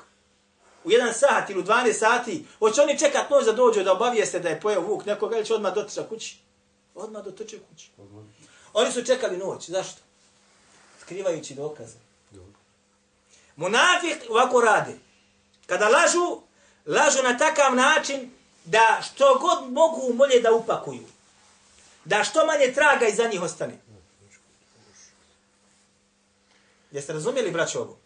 u 0.85 0.91
jedan 0.91 1.15
sat 1.15 1.51
ili 1.51 1.61
u 1.61 1.65
12 1.65 1.93
sati, 1.93 2.47
hoće 2.59 2.83
oni 2.83 2.99
čekat 2.99 3.31
noć 3.31 3.45
da 3.45 3.53
dođu 3.53 3.83
da 3.83 3.93
obavijeste 3.93 4.39
da 4.39 4.49
je 4.49 4.61
pojeo 4.61 4.81
vuk 4.81 5.05
nekoga 5.05 5.37
ili 5.37 5.47
će 5.47 5.55
odmah 5.55 5.75
dotiča 5.75 6.03
kući? 6.09 6.39
Odmah 6.95 7.25
dotiče 7.25 7.59
kući. 7.71 7.91
Oni 8.73 8.93
su 8.93 9.05
čekali 9.05 9.37
noć. 9.37 9.71
Zašto? 9.71 10.01
Skrivajući 11.01 11.55
dokaze. 11.55 11.97
Munafik 13.57 14.19
ovako 14.29 14.61
rade. 14.61 14.99
Kada 15.67 15.89
lažu, 15.89 16.41
lažu 16.87 17.23
na 17.23 17.39
takav 17.39 17.75
način 17.75 18.31
da 18.65 19.03
što 19.03 19.39
god 19.39 19.73
mogu 19.73 20.13
molje 20.15 20.41
da 20.41 20.53
upakuju. 20.53 21.07
Da 22.05 22.25
što 22.25 22.47
manje 22.47 22.73
traga 22.73 23.07
iza 23.07 23.29
njih 23.29 23.43
ostane. 23.43 23.90
Jeste 26.93 27.13
razumjeli, 27.13 27.51
braćo, 27.51 27.81
ovo? 27.81 27.99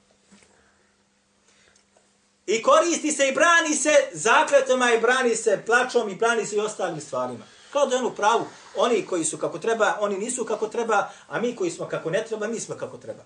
I 2.47 2.63
koristi 2.63 3.13
se 3.13 3.29
i 3.29 3.33
brani 3.33 3.77
se 3.77 3.95
zakletama 4.13 4.93
i 4.93 5.01
brani 5.01 5.37
se 5.37 5.63
plačom 5.67 6.09
i 6.09 6.15
brani 6.15 6.47
se 6.47 6.57
i 6.57 6.61
ostalim 6.61 7.01
stvarima. 7.01 7.45
Kao 7.73 7.87
da 7.87 7.97
je 7.97 8.01
ono 8.01 8.15
pravu. 8.15 8.47
Oni 8.77 9.07
koji 9.07 9.25
su 9.25 9.39
kako 9.39 9.59
treba, 9.59 9.97
oni 10.01 10.19
nisu 10.19 10.45
kako 10.45 10.69
treba, 10.69 11.11
a 11.29 11.41
mi 11.41 11.57
koji 11.57 11.71
smo 11.71 11.89
kako 11.89 12.11
ne 12.11 12.25
treba, 12.25 12.47
mi 12.47 12.61
smo 12.61 12.75
kako 12.75 12.97
treba. 12.99 13.25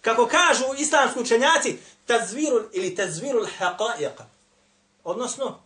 Kako 0.00 0.26
kažu 0.26 0.64
islamski 0.78 1.20
učenjaci, 1.20 1.76
tazvirul 2.06 2.62
ili 2.72 2.94
tazvirul 2.94 3.46
haqa'iqa. 3.58 4.24
Odnosno, 5.04 5.60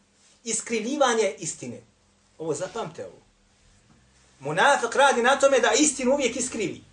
iskrivljivanje 0.45 1.35
istine. 1.39 1.83
Ovo 2.39 2.55
zapamte 2.55 3.05
ovo. 3.05 3.23
Munafik 4.41 4.95
radi 4.95 5.23
na 5.23 5.41
tome 5.41 5.61
da 5.61 5.73
istinu 5.73 6.13
uvijek 6.13 6.37
iskrivi. 6.37 6.85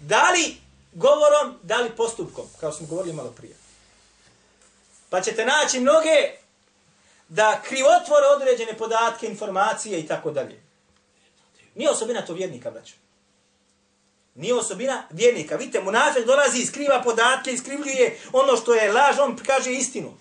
Da 0.00 0.30
li 0.30 0.56
govorom, 0.92 1.58
da 1.62 1.76
li 1.76 1.96
postupkom, 1.96 2.44
kao 2.60 2.72
smo 2.72 2.86
govorili 2.86 3.14
malo 3.14 3.30
prije. 3.30 3.56
Pa 5.10 5.20
ćete 5.20 5.44
naći 5.44 5.80
mnoge 5.80 6.30
da 7.28 7.62
krivotvore 7.64 8.26
određene 8.36 8.78
podatke, 8.78 9.26
informacije 9.26 10.00
i 10.00 10.06
tako 10.06 10.30
dalje. 10.30 10.62
Nije 11.74 11.90
osobina 11.90 12.26
to 12.26 12.34
vjernika, 12.34 12.70
braćo. 12.70 12.94
Nije 14.34 14.54
osobina 14.54 15.02
vjernika. 15.10 15.56
Vidite, 15.56 15.80
munafik 15.80 16.26
dolazi 16.26 16.58
i 16.58 16.66
skriva 16.66 17.02
podatke, 17.02 17.52
iskrivljuje 17.52 18.20
ono 18.32 18.56
što 18.56 18.74
je 18.74 18.92
laž, 18.92 19.18
on 19.18 19.36
kaže 19.46 19.72
istinu. 19.72 20.14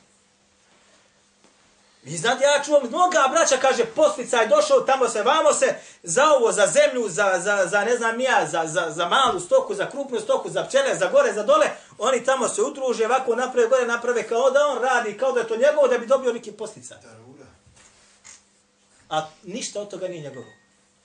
Vi 2.03 2.17
znate, 2.17 2.43
ja 2.43 2.63
čuvam, 2.63 2.88
mnoga 2.88 3.29
braća 3.31 3.57
kaže, 3.57 3.86
postica 3.86 4.38
je 4.38 4.48
došao, 4.48 4.81
tamo 4.81 5.10
se, 5.10 5.24
vamo 5.24 5.53
se, 5.53 5.75
za 6.03 6.24
ovo, 6.31 6.51
za 6.51 6.67
zemlju, 6.67 7.10
za, 7.10 7.39
za, 7.39 7.67
za 7.67 7.83
ne 7.83 7.98
znam 7.98 8.19
ja, 8.19 8.48
za, 8.48 8.63
za, 8.65 8.91
za 8.91 9.10
malu 9.10 9.39
stoku, 9.39 9.75
za 9.75 9.89
krupnu 9.89 10.19
stoku, 10.19 10.50
za 10.50 10.63
pčele, 10.63 10.95
za 10.95 11.10
gore, 11.10 11.33
za 11.33 11.43
dole, 11.43 11.65
oni 11.98 12.24
tamo 12.24 12.48
se 12.48 12.62
utruže, 12.62 13.05
ovako 13.05 13.36
naprave, 13.36 13.67
gore 13.67 13.86
naprave, 13.86 14.27
kao 14.27 14.51
da 14.51 14.67
on 14.67 14.81
radi, 14.81 15.17
kao 15.17 15.31
da 15.31 15.39
je 15.39 15.48
to 15.48 15.55
njegovo, 15.55 15.88
da 15.88 15.98
bi 15.98 16.07
dobio 16.07 16.33
neki 16.33 16.51
posticaj. 16.51 16.98
A 19.10 19.27
ništa 19.43 19.81
od 19.81 19.89
toga 19.89 20.07
nije 20.07 20.22
njegovo. 20.22 20.45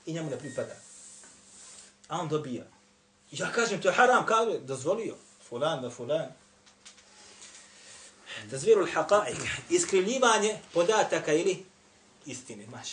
I 0.06 0.12
njemu 0.12 0.30
ne 0.30 0.38
pripada. 0.38 0.74
A 2.08 2.20
on 2.20 2.28
dobija. 2.28 2.64
Ja 3.30 3.52
kažem, 3.52 3.82
to 3.82 3.88
je 3.88 3.94
haram, 3.94 4.26
kaže, 4.26 4.58
dozvolio. 4.58 5.14
Fulan 5.48 5.82
da 5.82 5.90
fulan. 5.90 6.26
Tazvirul 8.50 8.88
haqa'iq, 8.94 9.36
iskrivljivanje 9.70 10.58
podataka 10.72 11.32
ili 11.32 11.64
istine, 12.26 12.66
maš. 12.66 12.88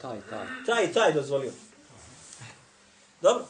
Taj, 0.00 0.20
taj. 0.30 0.46
Taj, 0.66 0.92
taj 0.92 1.12
dozvolio. 1.12 1.52
Dobro. 3.20 3.46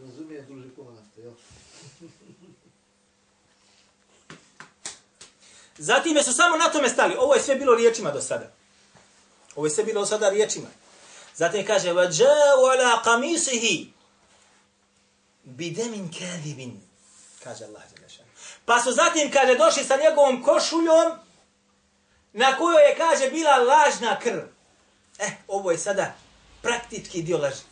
Razumije 0.00 0.42
duže 0.42 0.68
pomaste, 0.76 1.20
jel? 1.20 1.32
Zatim 5.78 6.22
su 6.22 6.32
samo 6.32 6.56
na 6.56 6.72
tome 6.72 6.88
stali. 6.88 7.14
Ovo 7.18 7.34
je 7.34 7.42
sve 7.42 7.54
bilo 7.54 7.74
riječima 7.74 8.10
do 8.10 8.20
sada. 8.20 8.53
Ovo 9.55 9.65
je 9.65 9.71
sve 9.71 9.83
bilo 9.83 10.01
do 10.01 10.05
sada 10.05 10.29
riječima. 10.29 10.67
Zatim 11.35 11.65
kaže, 11.65 11.93
وَجَاءُ 11.93 12.57
عَلَىٰ 12.71 13.03
قَمِيسِهِ 13.03 13.87
بِدَمٍ 15.45 16.09
كَذِبٍ 16.19 16.71
Kaže 17.43 17.65
Allah. 17.65 17.81
Đelešan. 17.95 18.25
Pa 18.65 18.79
su 18.83 18.91
zatim, 18.91 19.31
kaže, 19.31 19.55
došli 19.55 19.83
sa 19.83 19.97
njegovom 19.97 20.43
košuljom 20.43 21.11
na 22.33 22.57
kojoj 22.57 22.83
je, 22.83 22.95
kaže, 22.97 23.29
bila 23.29 23.57
lažna 23.57 24.19
krv. 24.19 24.39
E, 25.19 25.31
ovo 25.47 25.71
je 25.71 25.77
sada 25.77 26.15
praktički 26.61 27.21
dio 27.21 27.37
laži. 27.37 27.63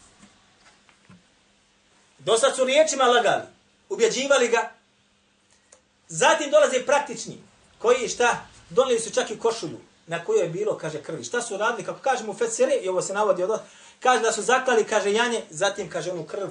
Dosad 2.19 2.55
su 2.55 2.63
riječima 2.63 3.03
lagali, 3.03 3.43
ubjeđivali 3.89 4.47
ga. 4.47 4.71
Zatim 6.07 6.51
dolaze 6.51 6.85
praktični, 6.85 7.41
koji 7.79 8.09
šta, 8.09 8.45
donijeli 8.69 8.99
su 8.99 9.11
čak 9.11 9.31
i 9.31 9.39
košulju 9.39 9.79
na 10.06 10.24
kojoj 10.24 10.42
je 10.42 10.48
bilo, 10.48 10.78
kaže, 10.78 11.02
krvi. 11.02 11.24
Šta 11.24 11.42
su 11.42 11.56
radili, 11.56 11.84
kako 11.84 12.00
kažemo 12.00 12.32
u 12.32 12.34
Fesere, 12.34 12.74
i 12.74 12.88
ovo 12.88 13.02
se 13.02 13.14
navodi 13.14 13.42
od 13.42 13.60
kaže 14.00 14.22
da 14.22 14.32
su 14.32 14.42
zaklali, 14.42 14.84
kaže, 14.84 15.12
janje, 15.12 15.42
zatim, 15.50 15.90
kaže, 15.90 16.12
onu 16.12 16.24
krv 16.24 16.48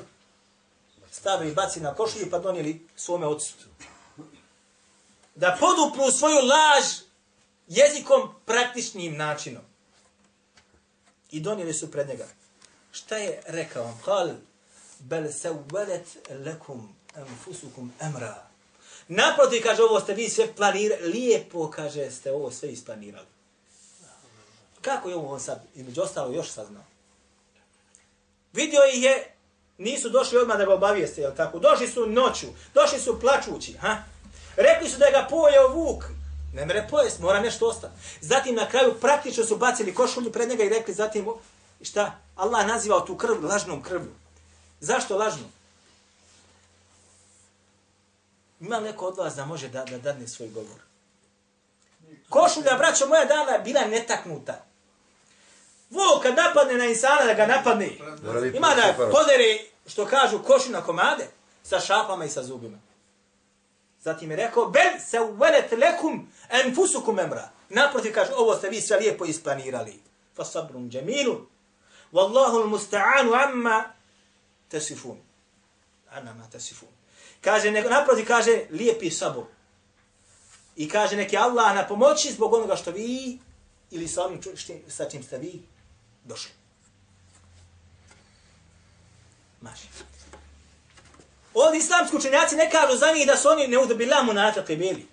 stavili, 1.11 1.53
baci 1.53 1.79
na 1.79 1.93
košulju, 1.93 2.29
pa 2.31 2.39
donijeli 2.39 2.87
svome 2.95 3.27
ocu. 3.27 3.53
Da 5.35 5.57
poduplu 5.59 6.11
svoju 6.11 6.35
laž 6.35 6.85
jezikom 7.67 8.29
praktičnim 8.45 9.17
načinom. 9.17 9.63
I 11.31 11.39
donijeli 11.39 11.73
su 11.73 11.91
pred 11.91 12.07
njega. 12.07 12.27
Šta 12.91 13.17
je 13.17 13.41
rekao? 13.47 13.97
Kal, 14.05 14.29
bel 14.99 15.31
sevelet 15.31 16.17
lekum 16.45 16.95
enfusukum 17.15 17.93
emra. 17.99 18.47
Naproti, 19.07 19.61
kaže, 19.61 19.83
ovo 19.83 19.99
ste 19.99 20.13
vi 20.13 20.29
sve 20.29 20.55
planirali, 20.55 21.07
lijepo, 21.07 21.71
kaže, 21.71 22.11
ste 22.11 22.31
ovo 22.31 22.51
sve 22.51 22.71
isplanirali. 22.71 23.27
Kako 24.81 25.09
je 25.09 25.15
on 25.15 25.39
sad, 25.39 25.63
između 25.75 26.01
ostalo, 26.01 26.33
još 26.33 26.49
saznao? 26.49 26.83
Vidio 28.53 28.79
ih 28.93 29.03
je, 29.03 29.35
nisu 29.77 30.09
došli 30.09 30.37
odmah 30.37 30.57
da 30.57 30.65
ga 30.65 30.73
obavijeste, 30.73 31.21
jel 31.21 31.35
tako? 31.35 31.59
Došli 31.59 31.87
su 31.87 32.07
noću, 32.07 32.47
došli 32.73 32.99
su 32.99 33.19
plačući, 33.19 33.73
ha? 33.73 33.97
Rekli 34.55 34.89
su 34.89 34.97
da 34.97 35.05
je 35.05 35.11
ga 35.11 35.27
pojeo 35.29 35.67
vuk. 35.67 36.03
Ne 36.53 36.65
mere 36.65 36.87
pojest, 36.89 37.19
mora 37.19 37.39
nešto 37.39 37.67
ostati. 37.67 37.93
Zatim 38.21 38.55
na 38.55 38.69
kraju 38.69 38.99
praktično 39.01 39.45
su 39.45 39.57
bacili 39.57 39.93
košulju 39.93 40.31
pred 40.31 40.49
njega 40.49 40.63
i 40.63 40.69
rekli 40.69 40.93
zatim, 40.93 41.27
šta? 41.81 42.19
Allah 42.35 42.67
nazivao 42.67 42.99
tu 42.99 43.17
krv 43.17 43.45
lažnom 43.45 43.83
krvlju. 43.83 44.11
Zašto 44.79 45.17
lažno? 45.17 45.45
Ima 48.59 48.77
li 48.77 48.83
neko 48.83 49.05
od 49.05 49.17
vas 49.17 49.35
da 49.35 49.45
može 49.45 49.69
da, 49.69 49.85
da 49.85 49.97
dadne 49.97 50.27
svoj 50.27 50.49
govor? 50.49 50.79
Košulja, 52.29 52.77
braćo 52.77 53.07
moja, 53.07 53.25
dana 53.25 53.57
bila 53.57 53.81
netaknuta. 53.81 54.70
Vuk 55.91 56.23
kad 56.23 56.35
napadne 56.35 56.73
na 56.73 56.85
insana 56.85 57.25
da 57.25 57.33
ga 57.33 57.47
napadne, 57.47 57.89
ima 58.53 58.67
da 58.75 58.93
podere, 59.11 59.59
što 59.87 60.05
kažu, 60.05 60.43
košu 60.43 60.71
na 60.71 60.81
komade 60.81 61.27
sa 61.63 61.79
šapama 61.79 62.25
i 62.25 62.29
sa 62.29 62.43
zubima. 62.43 62.77
Zatim 64.01 64.31
je 64.31 64.37
rekao, 64.37 64.69
bel 64.69 64.99
se 65.09 65.19
uvelet 65.19 65.71
lekum 65.71 66.31
enfusukum 66.49 67.19
emra. 67.19 67.49
Naproti 67.69 68.13
kaže, 68.13 68.31
ovo 68.37 68.55
ste 68.55 68.69
vi 68.69 68.81
sve 68.81 68.97
lijepo 68.97 69.25
isplanirali. 69.25 69.99
Fa 70.35 70.45
sabrun 70.45 70.89
džemilun. 70.89 71.47
Wallahu 72.11 72.69
musta'anu 72.69 73.43
amma 73.43 73.83
tesifun. 74.69 75.17
Anna 76.11 76.33
ma 76.33 76.49
tesifun. 76.51 76.89
Kaže, 77.41 77.71
nego, 77.71 77.89
naproti 77.89 78.25
kaže, 78.25 78.61
lijepi 78.69 79.11
sabor. 79.11 79.45
I 80.75 80.89
kaže, 80.89 81.15
neki 81.15 81.37
Allah 81.37 81.75
na 81.75 81.87
pomoći 81.87 82.31
zbog 82.31 82.53
onoga 82.53 82.75
što 82.75 82.91
vi 82.91 83.39
ili 83.91 84.07
sa 84.07 84.25
onim 84.25 84.41
sa 84.87 85.09
čim 85.09 85.23
ste 85.23 85.37
vi 85.37 85.61
došli. 86.23 86.51
Maši. 89.61 89.87
Ovdje 91.53 91.79
islamski 91.79 92.17
učenjaci 92.17 92.55
ne 92.55 92.71
kažu 92.71 92.97
za 92.97 93.11
njih 93.11 93.27
da 93.27 93.37
su 93.37 93.49
oni 93.49 93.67
neudobila 93.67 94.23
munafike 94.23 94.75
bili. 94.75 95.07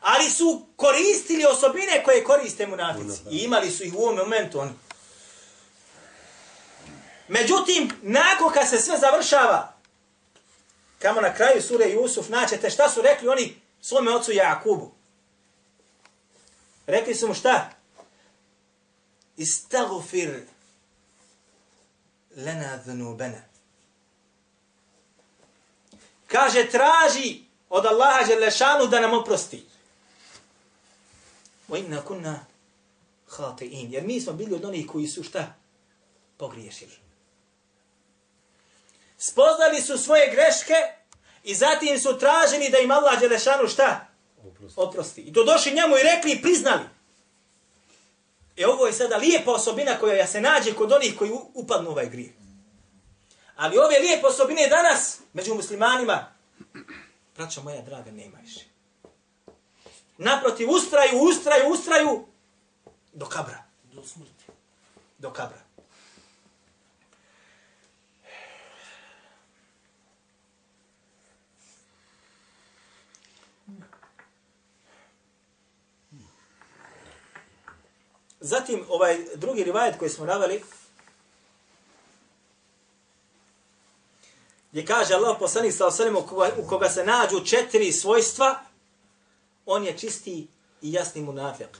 Ali 0.00 0.30
su 0.30 0.66
koristili 0.76 1.44
osobine 1.44 2.02
koje 2.04 2.24
koriste 2.24 2.66
munafici. 2.66 3.20
I 3.30 3.38
imali 3.38 3.70
su 3.70 3.84
ih 3.84 3.94
u 3.94 3.98
ovom 3.98 4.16
momentu 4.16 4.60
oni. 4.60 4.72
Međutim, 7.28 7.90
nakon 8.02 8.52
kad 8.52 8.68
se 8.68 8.78
sve 8.78 8.98
završava, 8.98 9.72
kamo 10.98 11.20
na 11.20 11.34
kraju 11.34 11.62
sure 11.62 11.90
Jusuf 11.90 12.28
naćete 12.28 12.70
šta 12.70 12.88
su 12.88 13.02
rekli 13.02 13.28
oni 13.28 13.60
svome 13.80 14.14
ocu 14.14 14.32
Jakubu. 14.32 14.92
Rekli 16.86 17.14
su 17.14 17.28
mu 17.28 17.34
šta? 17.34 17.70
Istagfir 19.38 20.42
lana 22.36 22.76
dhunubana. 22.76 23.42
Kaže, 26.26 26.68
traži 26.70 27.44
od 27.68 27.86
Allaha 27.86 28.24
Đelešanu 28.24 28.86
da 28.86 29.00
nam 29.00 29.14
oprosti. 29.14 29.64
Wa 31.68 31.78
inna 31.78 32.02
kunna 32.02 32.46
khati'in. 33.28 33.92
Jer 33.92 34.04
mi 34.04 34.20
smo 34.20 34.32
bili 34.32 34.54
od 34.54 34.64
onih 34.64 34.86
koji 34.86 35.06
su 35.06 35.22
šta? 35.22 35.54
Pogriješili. 36.36 36.96
Spoznali 39.18 39.80
su 39.80 39.98
svoje 39.98 40.30
greške 40.30 40.74
i 41.44 41.54
zatim 41.54 41.98
su 41.98 42.18
traženi 42.18 42.70
da 42.70 42.78
im 42.78 42.90
Allah 42.90 43.20
Đelešanu 43.20 43.68
šta? 43.68 44.06
Oprosti. 44.48 44.80
Oprosti. 44.80 45.20
I 45.20 45.32
to 45.32 45.44
došli 45.44 45.72
njemu 45.72 45.96
i 45.96 46.02
rekli 46.02 46.32
i 46.32 46.42
priznali. 46.42 46.97
E 48.58 48.66
ovo 48.66 48.86
je 48.86 48.92
sada 48.92 49.16
lijepa 49.16 49.50
osobina 49.52 49.98
koja 49.98 50.26
se 50.26 50.40
nađe 50.40 50.74
kod 50.74 50.92
onih 50.92 51.14
koji 51.18 51.30
upadnu 51.54 51.90
ovaj 51.90 52.08
grijeh. 52.08 52.32
Ali 53.56 53.78
ove 53.78 53.98
lijepe 53.98 54.26
osobine 54.26 54.68
danas, 54.68 55.20
među 55.32 55.54
muslimanima, 55.54 56.32
braćo 57.36 57.62
moja 57.62 57.82
draga, 57.82 58.10
nema 58.10 58.38
više. 58.38 58.64
Naprotiv, 60.18 60.70
ustraju, 60.70 61.18
ustraju, 61.22 61.72
ustraju, 61.72 62.26
do 63.12 63.26
kabra. 63.26 63.64
Do 63.92 64.02
smrti. 64.02 64.44
Do 65.18 65.30
kabra. 65.30 65.67
Zatim, 78.40 78.84
ovaj 78.88 79.18
drugi 79.34 79.64
rivajet 79.64 79.98
koji 79.98 80.10
smo 80.10 80.26
naveli, 80.26 80.62
gdje 84.70 84.86
kaže 84.86 85.14
Allah 85.14 85.36
poslanik 85.40 85.74
sa 85.74 85.86
osalim 85.86 86.16
u 86.16 86.22
koga, 86.22 86.50
u 86.58 86.68
koga 86.68 86.88
se 86.88 87.04
nađu 87.04 87.44
četiri 87.44 87.92
svojstva, 87.92 88.60
on 89.66 89.84
je 89.84 89.98
čisti 89.98 90.48
i 90.82 90.92
jasni 90.92 91.22
munafik. 91.22 91.78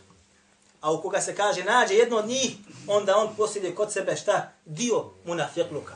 A 0.81 0.93
u 0.93 1.03
koga 1.03 1.21
se 1.21 1.37
kaže 1.37 1.65
nađe 1.65 1.95
jedno 1.95 2.17
od 2.17 2.27
njih, 2.27 2.57
onda 2.87 3.17
on 3.17 3.37
posjeduje 3.37 3.75
kod 3.75 3.93
sebe 3.93 4.17
šta? 4.17 4.53
Dio 4.65 5.05
munafikluka. 5.25 5.95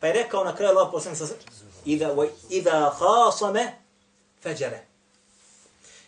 Pa 0.00 0.06
je 0.06 0.12
rekao 0.12 0.44
na 0.44 0.56
kraju 0.56 0.70
Allah 0.70 0.88
poslanik 0.92 1.18
sa 1.18 1.24
osalim, 1.24 1.42
Ida, 1.84 2.14
ida 2.50 2.96
khasame 2.98 3.78
feđere. 4.42 4.86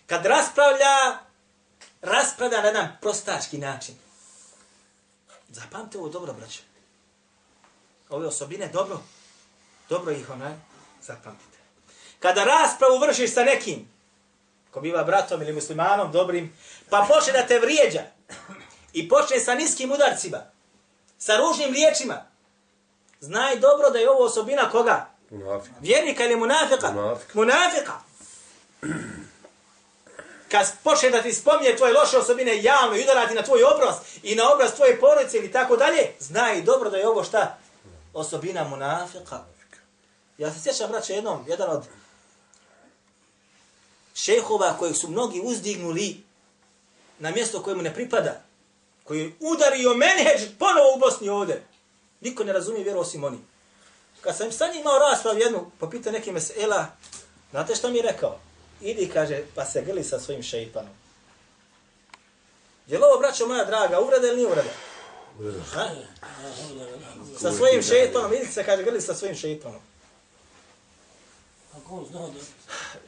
Kad 0.07 0.27
raspravlja, 0.27 1.19
raspravlja 2.03 2.61
na 2.61 2.67
jedan 2.67 2.89
prostački 3.01 3.59
način. 3.59 3.95
Zapamte 5.49 5.99
ovo 5.99 6.09
dobro, 6.09 6.33
braće. 6.33 6.61
Ove 8.09 8.27
osobine 8.27 8.69
dobro, 8.69 9.01
dobro 9.89 10.13
ih 10.13 10.31
onaj 10.31 10.53
zapamtite. 11.03 11.59
Kada 12.21 12.45
raspravu 12.45 12.99
vršiš 12.99 13.35
sa 13.35 13.45
nekim, 13.45 13.89
ko 14.71 14.81
biva 14.81 15.05
bratom 15.05 15.43
ili 15.43 15.53
muslimanom 15.53 16.13
dobrim, 16.13 16.57
pa 16.91 17.07
počne 17.09 17.33
da 17.33 17.47
te 17.47 17.59
vrijeđa 17.59 18.03
i 18.93 19.09
počne 19.09 19.41
sa 19.41 19.55
niskim 19.55 19.93
udarcima, 19.93 20.39
sa 21.19 21.37
ružnim 21.37 21.75
riječima, 21.75 22.25
znaj 23.21 23.59
dobro 23.59 23.91
da 23.91 23.99
je 23.99 24.11
ovo 24.11 24.25
osobina 24.25 24.71
koga? 24.71 25.09
Munafik. 25.31 25.73
Vjernika 25.81 26.25
ili 26.25 26.37
munafika? 26.37 26.93
Munafika. 26.93 27.33
Munafika. 27.35 27.93
Kad 30.51 30.67
počne 30.83 31.11
da 31.11 31.23
ti 31.23 31.33
spomnje 31.33 31.77
tvoje 31.77 31.93
loše 31.93 32.19
osobine 32.19 32.63
javno 32.63 32.97
i 32.97 33.03
udarati 33.03 33.35
na 33.35 33.43
tvoj 33.43 33.65
obraz 33.65 33.95
i 34.23 34.35
na 34.35 34.53
obraz 34.53 34.75
tvoje 34.75 35.01
porodice 35.01 35.37
ili 35.37 35.53
tako 35.53 35.77
dalje, 35.77 36.13
znaj 36.19 36.63
dobro 36.63 36.91
da 36.91 36.97
je 36.97 37.09
ovo 37.09 37.25
šta? 37.25 37.59
Osobina 38.15 38.65
munafika. 38.65 39.45
Ja 40.39 40.53
se 40.53 40.61
sjećam, 40.61 40.91
braće, 40.91 41.13
jednom, 41.13 41.45
jedan 41.49 41.71
od 41.71 41.85
šehova 44.15 44.77
kojeg 44.79 44.97
su 44.97 45.09
mnogi 45.09 45.41
uzdignuli 45.45 46.23
na 47.19 47.31
mjesto 47.31 47.63
kojemu 47.63 47.83
ne 47.83 47.95
pripada, 47.95 48.43
koji 49.05 49.21
je 49.21 49.33
udario 49.41 49.95
menheđ 49.95 50.59
ponovo 50.59 50.95
u 50.97 50.99
Bosni 50.99 51.29
ovde. 51.29 51.63
Niko 52.21 52.45
ne 52.45 52.53
razumije 52.53 52.85
vjeru 52.85 53.01
osim 53.01 53.25
oni. 53.25 53.39
Kad 54.21 54.37
sam 54.37 54.53
sa 54.53 54.67
njim 54.67 54.81
imao 54.81 54.99
raspravu 54.99 55.39
jednu, 55.39 55.71
po 55.81 55.91
pitanju 55.91 56.19
neke 56.19 56.33
mesela, 56.33 56.87
znate 57.51 57.75
šta 57.75 57.89
mi 57.89 57.97
je 57.97 58.03
rekao? 58.03 58.39
Idi, 58.81 59.11
kaže, 59.15 59.43
pa 59.55 59.65
se 59.65 59.83
grli 59.83 60.05
sa 60.05 60.21
svojim 60.21 60.43
šeipanom. 60.43 60.93
Je 62.87 62.99
li 62.99 63.05
ovo, 63.05 63.21
braćo 63.21 63.47
moja 63.47 63.65
draga, 63.65 64.01
uvreda 64.01 64.27
ili 64.27 64.37
nije 64.37 64.47
uvreda? 64.47 64.71
Ha? 65.73 65.91
Sa 67.41 67.53
svojim 67.53 67.83
šeipanom, 67.83 68.35
idi 68.35 68.47
se, 68.47 68.65
kaže, 68.65 68.83
grli 68.83 69.01
sa 69.01 69.15
svojim 69.15 69.37
on 71.91 72.11
da... 72.13 72.41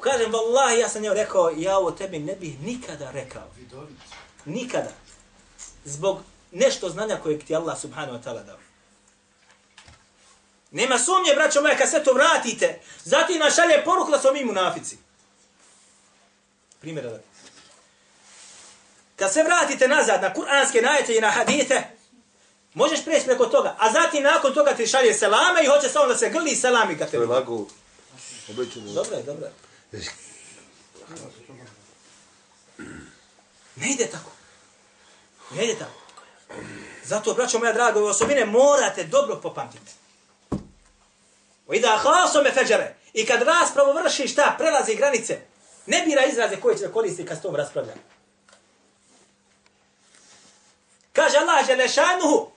Kažem, 0.01 0.33
vallahi, 0.33 0.79
ja 0.79 0.89
sam 0.89 1.03
njemu 1.03 1.15
rekao, 1.15 1.51
ja 1.57 1.79
ovo 1.79 1.91
tebi 1.91 2.19
ne 2.19 2.35
bih 2.35 2.61
nikada 2.61 3.11
rekao. 3.11 3.49
Nikada. 4.45 4.91
Zbog 5.85 6.21
nešto 6.53 6.89
znanja 6.89 7.17
kojeg 7.23 7.45
ti 7.45 7.55
Allah 7.55 7.81
subhanahu 7.81 8.19
wa 8.19 8.23
ta'ala 8.25 8.45
dao. 8.47 8.59
Nema 10.71 10.99
sumnje, 10.99 11.35
braćo 11.35 11.63
moje, 11.63 11.77
kad 11.79 11.91
sve 11.91 12.05
to 12.05 12.13
vratite, 12.13 12.81
zatim 13.05 13.39
nam 13.39 13.51
šalje 13.51 13.85
poruku 13.85 14.11
da 14.11 14.19
smo 14.19 14.33
mi 14.33 14.45
munafici. 14.45 14.99
Primjera 16.83 17.11
da. 17.11 17.19
Kad 19.17 19.33
se 19.33 19.43
vratite 19.43 19.89
nazad 19.89 20.23
na 20.23 20.35
kuranske 20.35 20.83
najete 20.83 21.17
i 21.17 21.21
na 21.21 21.31
hadite, 21.31 21.83
možeš 22.75 23.05
preći 23.05 23.27
preko 23.27 23.47
toga, 23.47 23.77
a 23.79 23.93
zatim 23.93 24.23
nakon 24.23 24.55
toga 24.55 24.75
ti 24.75 24.87
šalje 24.87 25.15
selame 25.15 25.63
i 25.63 25.67
hoće 25.67 25.89
samo 25.89 26.07
da 26.07 26.17
se 26.17 26.31
grli 26.31 26.51
i 26.51 26.57
selami 26.57 26.95
ga 26.95 27.05
te. 27.05 27.11
To 27.11 27.23
je. 27.23 27.29
Obećano. 28.51 28.93
Dobro 28.93 29.17
je, 29.17 29.23
dobro 29.23 29.47
je. 29.47 29.53
Ne 33.77 33.93
ide 33.93 34.07
tako. 34.07 34.31
Ne 35.51 35.65
ide 35.65 35.75
tako. 35.79 36.03
Zato, 37.05 37.35
braćo 37.35 37.59
moja 37.59 37.73
draga, 37.73 37.99
ove 37.99 38.09
osobine 38.09 38.45
morate 38.45 39.05
dobro 39.05 39.41
popamtiti. 39.43 39.93
O 41.67 41.75
ida 41.75 41.99
haso 42.03 42.43
me 42.43 42.53
feđare. 42.53 42.95
I 43.13 43.27
kad 43.27 43.43
raspravu 43.43 43.93
vrši 43.93 44.29
šta, 44.29 44.55
prelazi 44.59 44.95
granice. 44.95 45.52
Ne 45.87 46.03
bira 46.07 46.25
izraze 46.25 46.61
koje 46.61 46.77
će 46.77 46.87
da 46.87 46.93
koristi 46.93 47.27
kad 47.27 47.39
s 47.39 47.43
tom 47.43 47.57
raspravlja. 47.57 47.95
Kaže 51.13 51.39
Allah 51.39 51.67
Želešanuhu. 51.67 52.51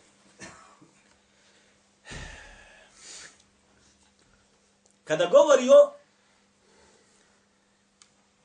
Kada 5.03 5.25
govori 5.25 5.69
o 5.69 5.95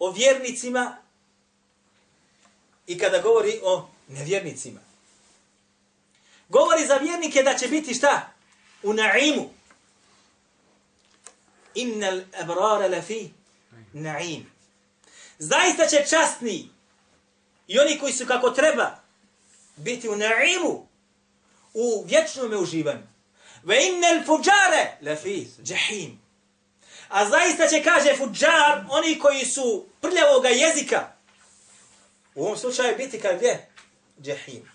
o 0.01 0.11
vjernicima 0.11 0.97
i 2.87 2.99
kada 2.99 3.19
govori 3.19 3.61
o 3.62 3.88
nevjernicima. 4.09 4.81
Govori 6.49 6.87
za 6.87 6.95
vjernike 6.95 7.43
da 7.43 7.55
će 7.55 7.69
biti 7.69 7.95
šta? 7.95 8.33
U 8.83 8.93
naimu. 8.93 9.51
Innal 11.75 12.21
ebrara 12.43 12.88
lafi 12.88 13.31
naim. 13.93 14.60
Zaista 15.42 15.87
će 15.87 16.07
častni 16.11 16.68
i 17.66 17.79
oni 17.79 17.98
koji 17.98 18.12
su 18.12 18.26
kako 18.26 18.50
treba 18.50 18.90
biti 19.76 20.09
u 20.09 20.16
naimu 20.16 20.87
u 21.74 22.05
vječnom 22.07 22.62
uživanju. 22.62 23.07
Ve 23.62 23.87
innel 23.87 24.24
fujare 24.26 24.98
lafi 25.03 25.46
jahim. 25.64 26.20
A 27.09 27.29
zaista 27.29 27.66
će, 27.66 27.83
kaže 27.83 28.16
fuđar, 28.16 28.85
oni 28.90 29.18
koji 29.18 29.44
su 29.44 29.87
prljavoga 30.00 30.48
jezika, 30.48 31.12
u 32.35 32.44
ovom 32.44 32.57
slučaju 32.57 32.96
biti 32.96 33.20
kad 33.20 33.37
gdje? 33.37 33.68
Džahim. 34.22 34.70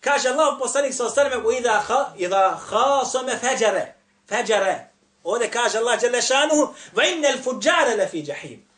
Kaže 0.00 0.28
Allah 0.28 0.56
poslanik 0.58 0.94
sa 0.94 1.06
ostaneme 1.06 1.36
u 1.36 1.52
idha 1.52 1.80
ha, 1.86 2.12
idha 2.16 2.60
khasame 2.68 3.38
feđare. 3.38 3.94
Feđare. 4.28 4.90
Ovdje 5.24 5.50
kaže 5.50 5.78
Allah 5.78 6.00
Đelešanuhu, 6.00 6.74
ve 6.92 7.12
innel 7.12 7.42
fuđare 7.42 7.94
lefi 7.96 8.22
džahim. 8.22 8.69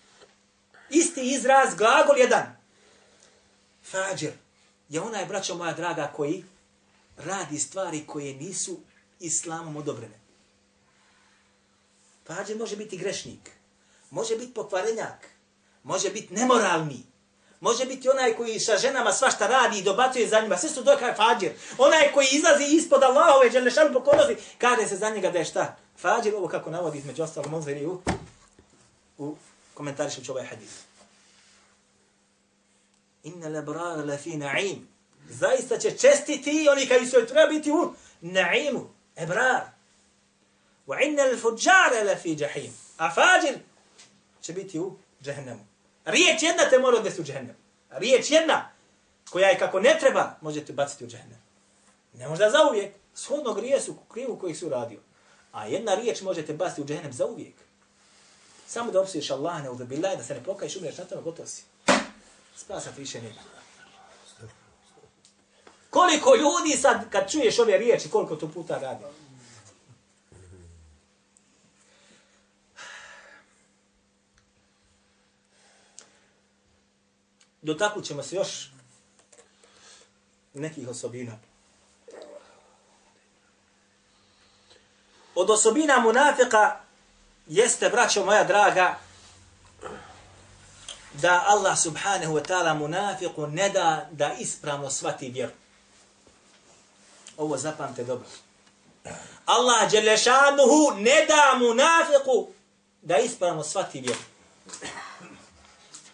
Isti 0.92 1.20
izraz, 1.34 1.74
glagol 1.74 2.18
jedan. 2.18 2.56
Fađer 3.90 4.32
je 4.88 5.00
onaj, 5.00 5.26
braćo 5.26 5.54
moja 5.54 5.72
draga, 5.72 6.12
koji 6.16 6.44
radi 7.16 7.58
stvari 7.58 8.06
koje 8.06 8.34
nisu 8.34 8.80
islamom 9.20 9.76
odobrene. 9.76 10.20
Fađer 12.26 12.56
može 12.56 12.76
biti 12.76 12.96
grešnik, 12.96 13.50
može 14.10 14.36
biti 14.36 14.54
pokvarenjak, 14.54 15.28
može 15.82 16.10
biti 16.10 16.34
nemoralni, 16.34 17.02
može 17.60 17.84
biti 17.84 18.08
onaj 18.08 18.36
koji 18.36 18.60
sa 18.60 18.76
ženama 18.76 19.12
svašta 19.12 19.46
radi 19.46 19.78
i 19.78 19.82
dobacuje 19.82 20.28
za 20.28 20.40
njima, 20.40 20.56
sve 20.56 20.68
su 20.68 20.84
to 20.84 20.96
kao 20.98 21.14
fađir. 21.14 21.52
Onaj 21.78 22.12
koji 22.12 22.26
izlazi 22.32 22.64
ispod 22.64 23.02
Allahove 23.02 23.50
dželešan 23.50 23.92
pokornosti, 23.92 24.36
kaže 24.58 24.88
se 24.88 24.96
za 24.96 25.10
njega 25.10 25.30
da 25.30 25.38
je 25.38 25.44
šta? 25.44 25.76
Fađir, 25.98 26.34
ovo 26.34 26.48
kako 26.48 26.70
navodi 26.70 26.98
između 26.98 27.22
ostalo 27.22 27.48
Monzeri 27.48 27.86
u, 27.86 28.02
u 29.18 29.36
komentarišući 29.74 30.30
ovaj 30.30 30.44
hadis. 30.44 30.70
Inna 33.22 33.48
lebrar 33.48 34.06
la 34.06 34.16
fi 34.16 34.30
na'im. 34.30 34.78
Zaista 35.28 35.78
će 35.78 35.90
čestiti 35.90 36.68
oni 36.70 36.88
koji 36.88 37.06
su 37.06 37.26
treba 37.26 37.46
biti 37.46 37.70
u 37.72 37.94
na'imu, 38.22 38.86
ebrar. 39.16 39.62
Wa 40.86 41.06
inna 41.06 41.22
l-fuđare 41.22 42.04
la 42.04 42.16
fi 42.16 42.36
jahim. 42.38 42.72
A 42.96 43.10
fađir 43.14 43.58
će 44.40 44.52
biti 44.52 44.80
u 44.80 44.96
džehennemu. 45.22 45.66
Riječ 46.04 46.42
jedna 46.42 46.70
te 46.70 46.78
mora 46.78 46.96
odvesti 46.96 47.20
u 47.20 47.24
džehennem. 47.24 47.56
Riječ 47.90 48.30
jedna 48.30 48.70
koja 49.30 49.48
je 49.48 49.58
kako 49.58 49.80
ne 49.80 49.96
treba, 50.00 50.36
možete 50.40 50.72
baciti 50.72 51.04
u 51.04 51.08
džehennem. 51.08 51.42
Ne 52.14 52.28
možda 52.28 52.50
za 52.50 52.58
uvijek. 52.70 52.94
Shodno 53.14 53.54
grije 53.54 53.80
su 53.80 53.96
krivu 54.12 54.38
koji 54.38 54.54
su 54.54 54.68
radio. 54.68 55.00
A 55.52 55.66
jedna 55.66 55.94
riječ 55.94 56.20
možete 56.20 56.52
baciti 56.52 56.82
u 56.82 56.84
džehennem 56.84 57.12
za 57.12 57.26
uvijek. 57.26 57.54
Samo 58.72 58.90
da 58.90 59.00
opsuješ 59.00 59.30
Allah, 59.30 59.62
ne 59.62 59.70
uzabilaj, 59.70 60.16
da 60.16 60.24
se 60.24 60.34
ne 60.34 60.44
pokaješ, 60.44 60.76
umreš 60.76 60.98
na 60.98 61.04
tome, 61.04 61.22
gotovo 61.22 61.48
si. 61.48 61.62
ti 62.94 63.00
više 63.00 63.22
nema. 63.22 63.40
Koliko 65.90 66.34
ljudi 66.34 66.76
sad, 66.76 67.10
kad 67.10 67.30
čuješ 67.30 67.58
ove 67.58 67.78
riječi, 67.78 68.10
koliko 68.10 68.36
to 68.36 68.48
puta 68.48 68.78
radi? 68.78 69.04
Dotaknut 77.62 78.04
ćemo 78.04 78.22
se 78.22 78.36
još 78.36 78.70
nekih 80.54 80.88
osobina. 80.88 81.38
Od 85.34 85.50
osobina 85.50 86.00
munafika 86.00 86.91
jeste, 87.47 87.89
braćo 87.89 88.25
moja 88.25 88.43
draga, 88.43 88.95
da 91.13 91.43
Allah 91.47 91.79
subhanahu 91.79 92.33
wa 92.33 92.43
ta'ala 92.47 92.73
munafiku 92.73 93.47
ne 93.47 93.69
da 93.69 94.07
da 94.11 94.33
ispravno 94.33 94.89
svati 94.89 95.29
vjeru. 95.29 95.51
Ovo 97.37 97.57
zapamte 97.57 98.03
dobro. 98.03 98.27
Allah 99.45 99.91
Đelešanuhu 99.91 100.91
ne 100.97 101.25
da 101.27 101.57
munafiku 101.59 102.47
da 103.01 103.17
ispravno 103.17 103.63
svati 103.63 104.01
vjeru. 104.01 104.19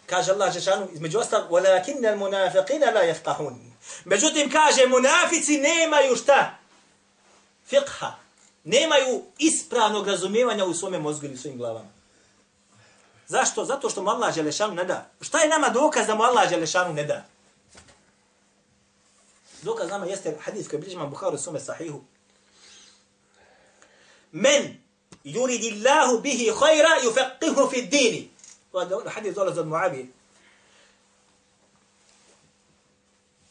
Kaže 0.06 0.32
Allah 0.32 0.52
Đelešanuhu, 0.52 0.92
između 0.92 1.18
ostal, 1.18 1.48
وَلَكِنَّ 1.50 2.06
الْمُنَافِقِينَ 2.14 2.84
لَا 2.94 3.14
يَفْقَهُونَ 3.14 3.70
Međutim, 4.04 4.50
kaže, 4.50 4.86
munafici 4.86 5.58
nemaju 5.58 6.16
šta? 6.16 6.58
Fiqha. 7.70 8.12
Nemaju 8.63 9.23
ispravnog 9.37 10.07
razumijevanja 10.07 10.65
u 10.65 10.73
svome 10.73 10.99
mozgu 10.99 11.25
ili 11.25 11.37
svojim 11.37 11.57
glavama. 11.57 11.89
Zašto? 13.27 13.65
Zato 13.65 13.89
što 13.89 14.03
mu 14.03 14.09
Allah 14.09 14.35
Želešanu 14.35 14.73
ne 14.73 14.83
da. 14.83 15.09
Šta 15.21 15.39
je 15.39 15.49
nama 15.49 15.69
dokaz 15.69 16.07
da 16.07 16.15
mu 16.15 16.23
Allah 16.23 16.49
Želešanu 16.49 16.93
ne 16.93 17.03
da? 17.03 17.25
Dokaz 19.61 19.89
nama 19.89 20.05
jeste 20.05 20.37
hadis 20.41 20.67
koji 20.67 20.79
bliži 20.79 20.95
imam 20.95 21.13
u 21.33 21.37
sume 21.37 21.59
sahihu. 21.59 22.01
Men 24.31 24.77
yuridillahu 25.23 26.21
bihi 26.21 26.51
khayra 26.51 27.03
yufaqihu 27.03 27.69
fi 27.69 27.81
dini. 27.81 28.29
Ovaj 28.73 28.87
hadis 29.07 29.35
dolazi 29.35 29.59
od 29.59 29.67
Muavije. 29.67 30.07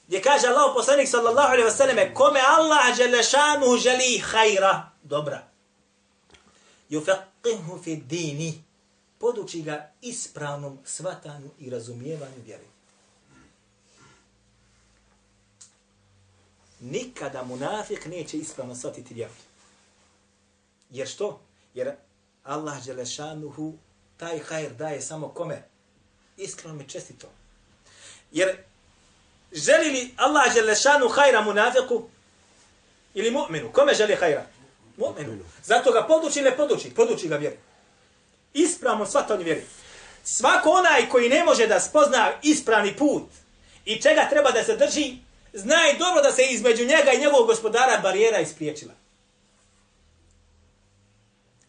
Gdje 0.07 0.23
kaže 0.23 0.47
Allah 0.47 0.73
poslanik 0.75 1.09
sallallahu 1.09 1.53
alaihi 1.53 1.69
wasallam 1.69 2.15
kome 2.15 2.41
Allah 2.41 2.97
Želešanu 2.97 3.77
želi 3.77 4.23
khayra, 4.33 4.81
dobra. 5.09 5.49
Yufaqihu 6.91 7.83
fi 7.83 7.97
dini 7.97 8.65
poduči 9.19 9.63
ga 9.63 9.93
ispravnom 10.01 10.79
svatanju 10.85 11.51
i 11.59 11.71
razumijevanju 11.71 12.43
vjere. 12.47 12.65
Nikada 16.81 17.43
munafik 17.43 18.07
neće 18.07 18.37
ispravno 18.37 18.75
shvatiti 18.75 19.15
vjeru. 19.15 19.33
Jer 20.91 21.09
što? 21.09 21.41
Jer 21.75 21.97
Allah 22.45 22.85
Đelešanuhu 22.85 23.75
taj 24.17 24.39
hajr 24.39 24.75
daje 24.75 25.01
samo 25.01 25.29
kome? 25.29 25.63
Iskreno 26.37 26.75
mi 26.75 26.89
čestito. 26.89 27.29
Jer 28.33 28.57
želi 29.53 29.91
li 29.91 30.15
Allah 30.17 30.55
Đelešanu 30.55 31.09
hajra 31.09 31.41
munafiku 31.41 32.09
ili 33.15 33.31
mu'minu? 33.31 33.73
Kome 33.73 33.95
želi 33.95 34.15
hajra? 34.15 34.47
Mu'minu. 34.99 35.45
Zato 35.65 35.93
ga 35.93 36.03
poduči 36.07 36.43
ne 36.43 36.57
poduči? 36.57 36.95
Poduči 36.95 37.29
ga 37.29 37.37
vjeri. 37.37 37.57
ispravno 38.55 39.07
shvatanje 39.07 39.45
vjeri. 39.45 39.63
Svako 40.25 40.71
onaj 40.71 41.09
koji 41.09 41.29
ne 41.29 41.45
može 41.45 41.67
da 41.67 41.81
spozna 41.81 42.33
ispravni 42.43 42.97
put 42.97 43.23
i 43.85 44.03
čega 44.03 44.29
treba 44.31 44.51
da 44.51 44.65
se 44.65 44.77
drži, 44.77 45.17
zna 45.53 45.77
i 45.95 45.99
dobro 45.99 46.23
da 46.23 46.33
se 46.33 46.43
između 46.47 46.85
njega 46.85 47.13
i 47.13 47.21
njegovog 47.21 47.47
gospodara 47.47 48.01
barijera 48.03 48.41
ispriječila. 48.41 48.95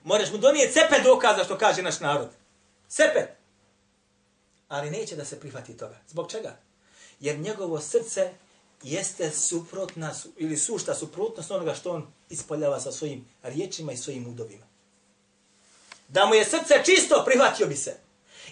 Moraš 0.03 0.31
mu 0.31 0.37
donijeti 0.37 0.73
cepet 0.73 1.03
dokaza 1.03 1.43
što 1.43 1.57
kaže 1.57 1.81
naš 1.81 1.99
narod. 1.99 2.29
Cepet. 2.87 3.29
Ali 4.67 4.91
neće 4.91 5.15
da 5.15 5.25
se 5.25 5.39
prihvati 5.39 5.77
toga. 5.77 5.97
Zbog 6.07 6.31
čega? 6.31 6.57
Jer 7.19 7.39
njegovo 7.39 7.81
srce 7.81 8.33
jeste 8.83 9.31
suprotna 9.31 10.13
ili 10.37 10.57
sušta 10.57 10.95
suprotnost 10.95 11.51
onoga 11.51 11.75
što 11.75 11.91
on 11.91 12.07
ispoljava 12.29 12.79
sa 12.79 12.91
svojim 12.91 13.25
riječima 13.43 13.91
i 13.91 13.97
svojim 13.97 14.27
udovima. 14.27 14.65
Da 16.07 16.25
mu 16.25 16.35
je 16.35 16.45
srce 16.45 16.81
čisto, 16.85 17.23
prihvatio 17.25 17.67
bi 17.67 17.75
se. 17.75 17.97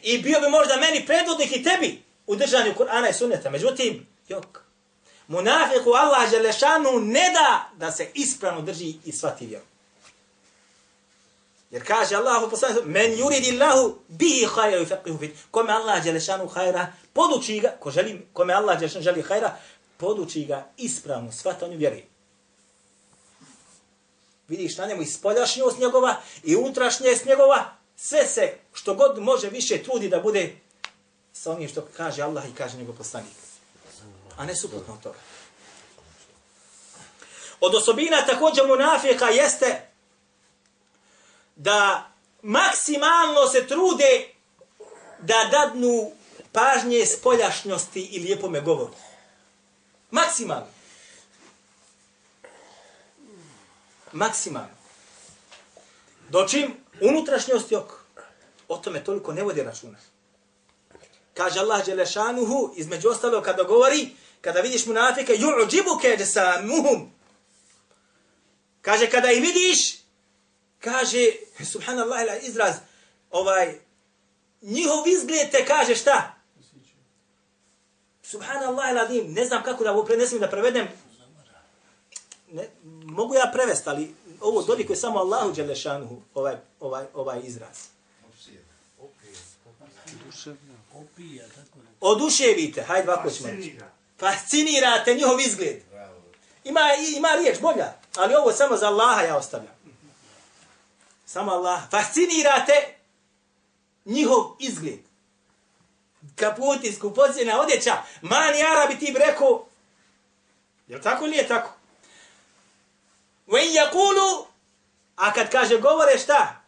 I 0.01 0.17
bio 0.17 0.39
bi 0.41 0.49
možda 0.49 0.77
meni 0.77 1.05
predvodnik 1.05 1.55
i 1.55 1.63
tebi 1.63 2.03
u 2.27 2.35
držanju 2.35 2.73
Kur'ana 2.77 3.09
i 3.09 3.13
sunneta. 3.13 3.49
Međutim, 3.49 4.07
jok. 4.27 4.61
Munafiku 5.27 5.91
Allah 5.91 6.29
Želešanu 6.29 6.99
ne 6.99 7.31
da 7.33 7.69
da 7.77 7.91
se 7.91 8.11
ispravno 8.13 8.61
drži 8.61 8.93
i 9.05 9.11
svati 9.11 9.45
vjeru. 9.45 9.65
Jer 11.71 11.87
kaže 11.87 12.15
Allah 12.15 12.43
u 12.43 12.49
poslanicu, 12.49 12.81
men 12.85 13.11
yuridi 13.11 13.51
Allahu 13.51 13.99
bihi 14.07 14.45
khayra 14.45 14.85
yufaqihu 14.85 15.19
fit. 15.19 15.35
Kome 15.51 15.73
Allah 15.73 16.03
Đelešanu 16.03 16.47
khayra, 16.47 16.85
poduči 17.13 17.59
ga, 17.59 17.75
ko 17.79 17.91
želi, 17.91 18.27
kome 18.33 18.53
Allah 18.53 18.79
Đelešanu 18.79 19.03
želi 19.03 19.23
khayra, 19.23 19.49
poduči 19.97 20.45
ga 20.45 20.67
ispravno 20.77 21.31
shvatanju 21.31 21.77
vjeri 21.77 22.05
vidiš 24.47 24.77
na 24.77 24.85
njemu 24.85 25.01
ispoljašnjost 25.01 25.79
njegova 25.79 26.15
i 26.43 26.55
unutrašnjost 26.55 27.25
njegova, 27.25 27.65
sve 27.95 28.27
se 28.27 28.53
što 28.73 28.93
god 28.93 29.19
može 29.19 29.49
više 29.49 29.83
trudi 29.83 30.09
da 30.09 30.19
bude 30.19 30.55
sa 31.33 31.51
onim 31.51 31.69
što 31.69 31.87
kaže 31.97 32.21
Allah 32.21 32.49
i 32.49 32.55
kaže 32.55 32.77
njegov 32.77 32.95
poslanik. 32.95 33.33
A 34.37 34.45
ne 34.45 34.55
suprotno 34.55 34.93
od 34.93 35.01
toga. 35.03 35.17
Od 37.59 37.75
osobina 37.75 38.25
također 38.25 38.67
munafika 38.67 39.25
jeste 39.25 39.89
da 41.55 42.11
maksimalno 42.41 43.47
se 43.47 43.67
trude 43.67 44.27
da 45.19 45.49
dadnu 45.51 46.11
pažnje 46.51 47.05
spoljašnjosti 47.05 48.01
i 48.01 48.19
lijepome 48.19 48.61
govoru. 48.61 48.93
Maksimalno. 50.17 50.77
maksimalno. 54.11 54.77
Dočim 56.29 56.73
unutrašnjosti 57.01 57.75
oko. 57.75 57.99
O 58.67 58.77
tome 58.77 59.03
toliko 59.03 59.33
ne 59.33 59.43
vodi 59.43 59.63
računa. 59.63 59.97
Kaže 61.33 61.59
Allah 61.59 61.85
Đelešanuhu, 61.85 62.73
između 62.75 63.09
ostalo 63.09 63.41
kada 63.41 63.63
govori, 63.63 64.09
kada 64.41 64.61
vidiš 64.61 64.85
munafike, 64.85 65.33
ju'uđibu 65.33 65.99
keđe 66.01 66.25
sa 66.25 66.61
muhum. 66.63 67.11
Kaže, 68.81 69.09
kada 69.09 69.31
ih 69.31 69.41
vidiš, 69.41 69.97
kaže, 70.79 71.31
subhanallah 71.71 72.19
izraz, 72.41 72.75
ovaj, 73.31 73.79
njihov 74.61 75.07
izgled 75.07 75.51
te 75.51 75.65
kaže 75.65 75.95
šta? 75.95 76.36
Subhanallah 78.29 78.91
ila 78.91 79.07
ne 79.27 79.45
znam 79.45 79.63
kako 79.63 79.83
da 79.83 79.91
ovo 79.91 80.03
prenesim 80.03 80.39
da 80.39 80.49
prevedem, 80.49 80.87
ne, 82.51 82.69
mogu 83.05 83.35
ja 83.35 83.51
prevesti, 83.53 83.89
ali 83.89 84.15
ovo 84.41 84.61
dolikuje 84.61 84.95
samo 84.95 85.19
Allahu 85.19 85.51
Đelešanuhu, 85.51 86.21
ovaj, 86.33 86.55
ovaj, 86.79 87.05
ovaj 87.13 87.41
izraz. 87.43 87.77
Oduševite, 92.01 92.81
hajde 92.81 93.11
ovako 93.11 93.29
ćemo 93.29 93.49
reći. 93.49 93.79
Fascinirate 94.19 95.13
njihov 95.13 95.39
izgled. 95.39 95.81
Ima, 96.63 96.81
ima 97.17 97.29
riječ 97.41 97.59
bolja, 97.61 97.93
ali 98.15 98.35
ovo 98.35 98.51
samo 98.51 98.77
za 98.77 98.87
Allaha 98.87 99.21
ja 99.21 99.37
ostavljam. 99.37 99.73
Samo 101.25 101.51
Allah. 101.51 101.81
Fascinirate 101.91 102.95
njihov 104.05 104.55
izgled. 104.59 105.06
Kaputi, 106.39 106.93
skupocina, 106.93 107.61
odjeća. 107.61 107.97
Mani 108.21 108.63
Arabi 108.63 108.99
ti 108.99 109.11
bi 109.11 109.19
rekao, 109.19 109.65
je 110.87 111.01
tako 111.01 111.25
ili 111.25 111.37
je 111.37 111.47
tako? 111.47 111.69
Ve 113.47 113.65
in 113.65 113.73
yakulu 113.73 114.45
a 115.15 115.33
kad 115.33 115.51
kaže 115.51 115.77
govore 115.77 116.17
šta? 116.17 116.61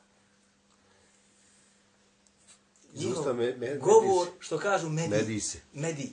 Njihov 2.94 3.36
me, 3.36 3.56
me, 3.58 3.76
govor, 3.76 4.28
što 4.40 4.58
kažu 4.60 4.90
medi. 4.90 5.10
Medi 5.10 5.40
se. 5.40 5.60
Medi. 5.74 6.12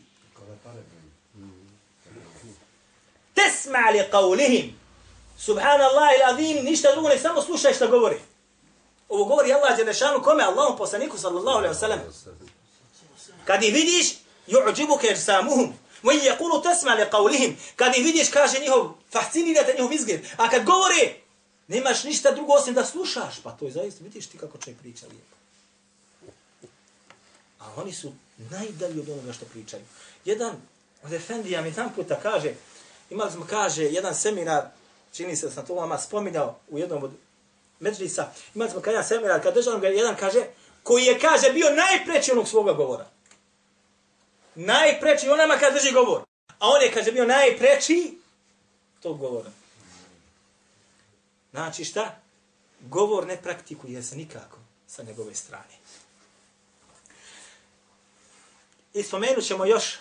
Tesma 3.34 3.90
li 3.92 4.04
qavlihim. 4.12 4.72
Subhanallah 5.38 6.08
il 6.16 6.34
azim, 6.34 6.64
ništa 6.64 6.92
drugo, 6.92 7.08
ne 7.08 7.18
samo 7.18 7.42
slušaj 7.42 7.74
šta 7.74 7.86
govori. 7.86 8.20
Ovo 9.08 9.24
govori 9.24 9.52
Allah 9.52 9.76
Đelešanu 9.76 10.22
kome? 10.22 10.44
Allahom 10.44 10.76
poslaniku 10.78 11.18
sallallahu 11.18 11.58
alaihi 11.58 11.74
wa 11.74 11.78
sallam. 11.78 12.00
Kad 13.46 13.62
ih 13.62 13.74
vidiš, 13.74 14.06
ju'đibuke 14.46 15.10
irsamuhum. 15.10 15.72
Wa 16.02 16.12
yaqulu 16.12 16.62
tasma 16.62 16.94
li 16.94 17.04
qawlihim. 17.12 17.52
Kad 17.76 17.96
ih 17.96 18.04
vidiš, 18.04 18.30
kaže 18.30 18.58
njihov, 18.60 18.92
fascinirate 19.12 19.72
njihov 19.72 19.92
izgled. 19.92 20.20
A 20.36 20.50
kad 20.50 20.64
govori, 20.64 21.14
nemaš 21.68 22.04
ništa 22.04 22.30
drugo 22.30 22.52
osim 22.52 22.74
da 22.74 22.84
slušaš. 22.84 23.34
Pa 23.42 23.50
to 23.50 23.64
je 23.64 23.70
zaista, 23.70 24.04
vidiš 24.04 24.26
ti 24.26 24.38
kako 24.38 24.58
čovjek 24.58 24.78
priča 24.78 25.06
lijepo. 25.06 25.36
A 27.60 27.64
oni 27.76 27.92
su 27.92 28.12
najdalji 28.50 29.00
od 29.00 29.08
onoga 29.08 29.32
što 29.32 29.44
pričaju. 29.44 29.82
Jedan 30.24 30.56
od 31.04 31.12
Efendija 31.12 31.62
mi 31.62 31.68
jedan 31.68 31.92
puta 31.94 32.20
kaže, 32.22 32.54
imali 33.10 33.32
smo, 33.32 33.46
kaže, 33.50 33.82
jedan 33.84 34.14
seminar, 34.14 34.64
čini 35.12 35.36
se 35.36 35.46
da 35.46 35.52
sam 35.52 35.66
to 35.66 35.74
vama 35.74 35.98
spominao 35.98 36.58
u 36.68 36.78
jednom 36.78 37.02
od 37.02 37.10
medžlisa, 37.80 38.32
imali 38.54 38.70
smo 38.70 38.80
kada 38.80 39.02
seminar, 39.02 39.42
kad 39.42 39.54
državam 39.54 39.80
ga 39.80 39.88
jedan 39.88 40.16
kaže, 40.16 40.44
koji 40.82 41.04
je, 41.04 41.18
kaže, 41.18 41.52
bio 41.52 41.66
najpreći 41.70 42.32
onog 42.32 42.48
svoga 42.48 42.72
govora. 42.72 43.15
Najpreći 44.56 45.28
onama 45.28 45.56
kad 45.56 45.74
drži 45.74 45.92
govor. 45.92 46.22
A 46.58 46.68
on 46.68 46.82
je, 46.82 46.92
kaže, 46.92 47.12
bio 47.12 47.24
najpreći 47.26 48.18
tog 49.00 49.18
govora. 49.18 49.50
Znači 51.50 51.84
šta? 51.84 52.16
Govor 52.80 53.26
ne 53.26 53.42
praktikuje 53.42 54.02
se 54.02 54.16
nikako 54.16 54.58
sa 54.86 55.02
njegove 55.02 55.34
strane. 55.34 55.76
I 58.94 59.02
spomenut 59.02 59.44
ćemo 59.44 59.64
još 59.64 59.98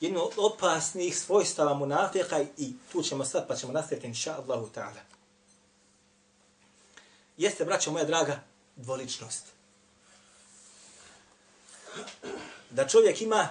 jednu 0.00 0.20
od 0.22 0.32
opasnih 0.36 1.18
svojstava 1.18 1.74
munafika 1.74 2.44
i 2.56 2.72
tu 2.92 3.02
ćemo 3.02 3.24
sad 3.24 3.48
pa 3.48 3.56
ćemo 3.56 3.72
nastaviti 3.72 4.06
inša 4.06 4.34
Allahu 4.36 4.68
ta'ala. 4.74 5.00
Jeste, 7.36 7.64
braćo 7.64 7.92
moja 7.92 8.04
draga, 8.04 8.40
dvoličnost. 8.76 9.44
Da 12.74 12.88
čovjek 12.88 13.22
ima 13.22 13.48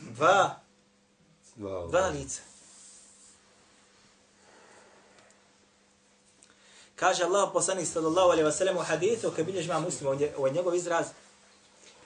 dva, 0.00 0.60
dva 1.56 2.08
lica. 2.08 2.40
Kaže 6.96 7.24
Allah 7.24 7.50
poslanik 7.52 7.86
sallallahu 7.86 8.30
alaihi 8.30 8.44
wa 8.48 8.52
sallam 8.52 8.76
u 8.76 8.80
hadithu, 8.80 9.30
kad 9.36 9.46
bilježi 9.46 9.68
ima 9.68 9.80
muslim, 9.80 10.08
ovo 10.36 10.46
je 10.46 10.52
njegov 10.52 10.74
izraz, 10.74 11.06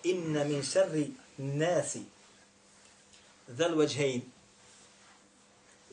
inna 0.02 0.44
min 0.44 0.62
šarri 0.62 1.10
nasi 1.36 2.02
dhal 3.48 3.74
vajhain 3.78 4.22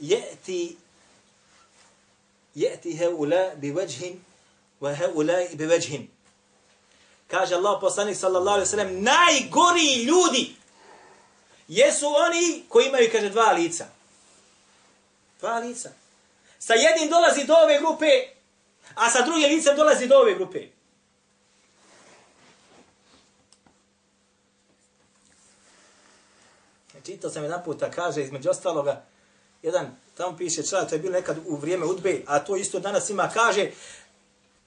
yati 0.02 0.78
yati 2.56 2.98
haula 2.98 3.56
bi 3.56 3.72
wajhin 3.72 4.20
wa 4.82 4.94
haula 4.96 5.38
bi 5.58 5.66
wajhin 5.66 6.08
kaže 7.28 7.56
Allah 7.56 7.78
poslanik 7.82 8.18
sallallahu 8.18 8.54
alejhi 8.54 8.72
ve 8.72 8.78
sellem 8.78 9.04
najgori 9.04 10.04
ljudi 10.04 10.56
jesu 11.68 12.06
oni 12.08 12.66
koji 12.70 12.88
imaju 12.88 13.10
kaže 13.12 13.30
dva 13.30 13.52
lica. 13.52 13.86
Dva 15.40 15.60
lica. 15.60 15.90
Sa 16.60 16.74
jednim 16.74 17.10
dolazi 17.10 17.44
do 17.44 17.54
ove 17.54 17.80
grupe 17.80 18.38
a 18.96 19.10
sa 19.10 19.22
drugim 19.22 19.50
licem 19.50 19.76
dolazi 19.76 20.08
do 20.08 20.16
ove 20.16 20.34
grupe. 20.34 20.68
Znači, 26.92 27.06
Čitao 27.06 27.32
sam 27.32 27.44
jedan 27.44 27.64
puta, 27.64 27.92
kaže, 27.92 28.24
između 28.24 28.50
ostaloga, 28.50 29.06
jedan, 29.62 29.96
tamo 30.18 30.38
piše 30.38 30.64
član, 30.64 30.88
to 30.88 30.96
je 30.96 31.00
bilo 31.00 31.14
nekad 31.14 31.38
u 31.46 31.56
vrijeme 31.56 31.86
udbe, 31.86 32.22
a 32.28 32.40
to 32.40 32.56
isto 32.56 32.80
danas 32.80 33.10
ima, 33.10 33.30
kaže, 33.34 33.72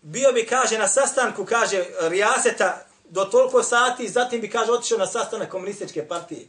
bio 0.02 0.32
bi, 0.32 0.46
kaže, 0.46 0.78
na 0.78 0.88
sastanku, 0.88 1.44
kaže, 1.44 1.84
Rijaseta, 2.00 2.86
do 3.04 3.24
toliko 3.24 3.62
sati, 3.62 4.08
zatim 4.08 4.40
bi, 4.40 4.50
kaže, 4.50 4.72
otišao 4.72 4.98
na 4.98 5.06
sastanak 5.06 5.50
komunističke 5.50 6.08
partije. 6.08 6.46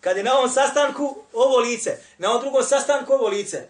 Kad 0.00 0.16
je 0.16 0.24
na 0.24 0.34
ovom 0.34 0.50
sastanku 0.50 1.16
ovo 1.32 1.58
lice, 1.58 1.98
na 2.18 2.30
ovom 2.30 2.42
drugom 2.42 2.62
sastanku 2.62 3.12
ovo 3.12 3.28
lice, 3.28 3.68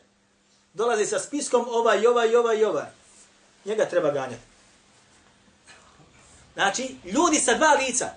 dolazi 0.74 1.06
sa 1.06 1.18
spiskom 1.18 1.66
ovaj, 1.68 2.06
ovaj, 2.06 2.36
ovaj, 2.36 2.64
ovaj. 2.64 2.86
Njega 3.64 3.84
treba 3.84 4.10
ganjati. 4.10 4.42
Znači, 6.54 6.96
ljudi 7.04 7.38
sa 7.38 7.54
dva 7.54 7.74
lica, 7.74 8.10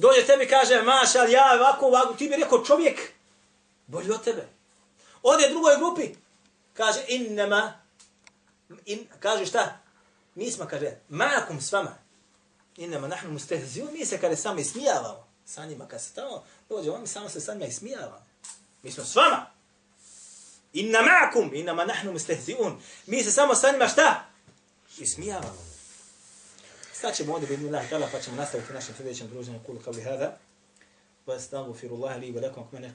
Dođe 0.00 0.26
tebi 0.26 0.48
kaže, 0.48 0.82
mašal, 0.82 1.30
ja 1.30 1.52
ovako, 1.54 1.86
ovako, 1.86 2.14
ti 2.14 2.28
bi 2.28 2.36
rekao 2.36 2.64
čovjek, 2.64 3.00
bolji 3.86 4.10
od 4.10 4.24
tebe. 4.24 4.48
Ode 5.22 5.48
drugoj 5.48 5.76
grupi, 5.76 6.14
kaže, 6.74 7.04
innama, 7.08 7.72
in, 8.86 9.06
kaže 9.20 9.46
šta? 9.46 9.78
Mi 10.34 10.50
smo, 10.50 10.66
kaže, 10.66 10.96
makum 11.08 11.60
s 11.60 11.72
vama. 11.72 11.98
Innama 12.76 13.08
nahnu 13.08 13.32
mustehziju, 13.32 13.88
mi 13.92 14.06
se, 14.06 14.18
kaže, 14.18 14.36
sami 14.36 14.64
smijavamo. 14.64 15.26
Sa 15.46 15.66
njima, 15.66 15.88
kad 15.88 16.02
se 16.02 16.14
tamo 16.14 16.44
dođe, 16.68 16.98
mi 16.98 17.06
samo 17.06 17.28
se 17.28 17.40
sa 17.40 17.54
njima 17.54 17.72
smijavamo. 17.72 18.26
Mi 18.82 18.92
smo 18.92 19.04
s 19.04 19.16
vama. 19.16 19.50
Inna 20.72 20.98
ma'akum, 20.98 21.54
innama 21.54 21.84
nahnu 21.84 22.12
mustehziun. 22.12 22.80
Mi 23.06 23.24
se 23.24 23.32
samo 23.32 23.54
sa 23.54 23.72
njima 23.72 23.88
šta? 23.88 24.26
Ismijavamo. 24.98 25.70
Sad 26.92 27.16
ćemo 27.16 27.34
ovdje 27.34 27.48
vidjeti 27.48 27.74
Allah 27.74 27.90
ta'ala 27.90 28.08
pa 28.12 28.20
ćemo 28.20 28.36
nastaviti 28.36 28.72
našim 28.72 28.94
sljedećim 28.94 29.28
druženjem 29.28 29.62
kulu 29.64 29.80
kao 29.80 29.92
li 29.92 30.02
hada. 30.02 30.38
Wa 31.26 31.36
astaghfirullaha 31.36 32.16
li 32.16 32.32
wa 32.32 32.42
lakum 32.42 32.62
ako 32.62 32.76
me 32.76 32.94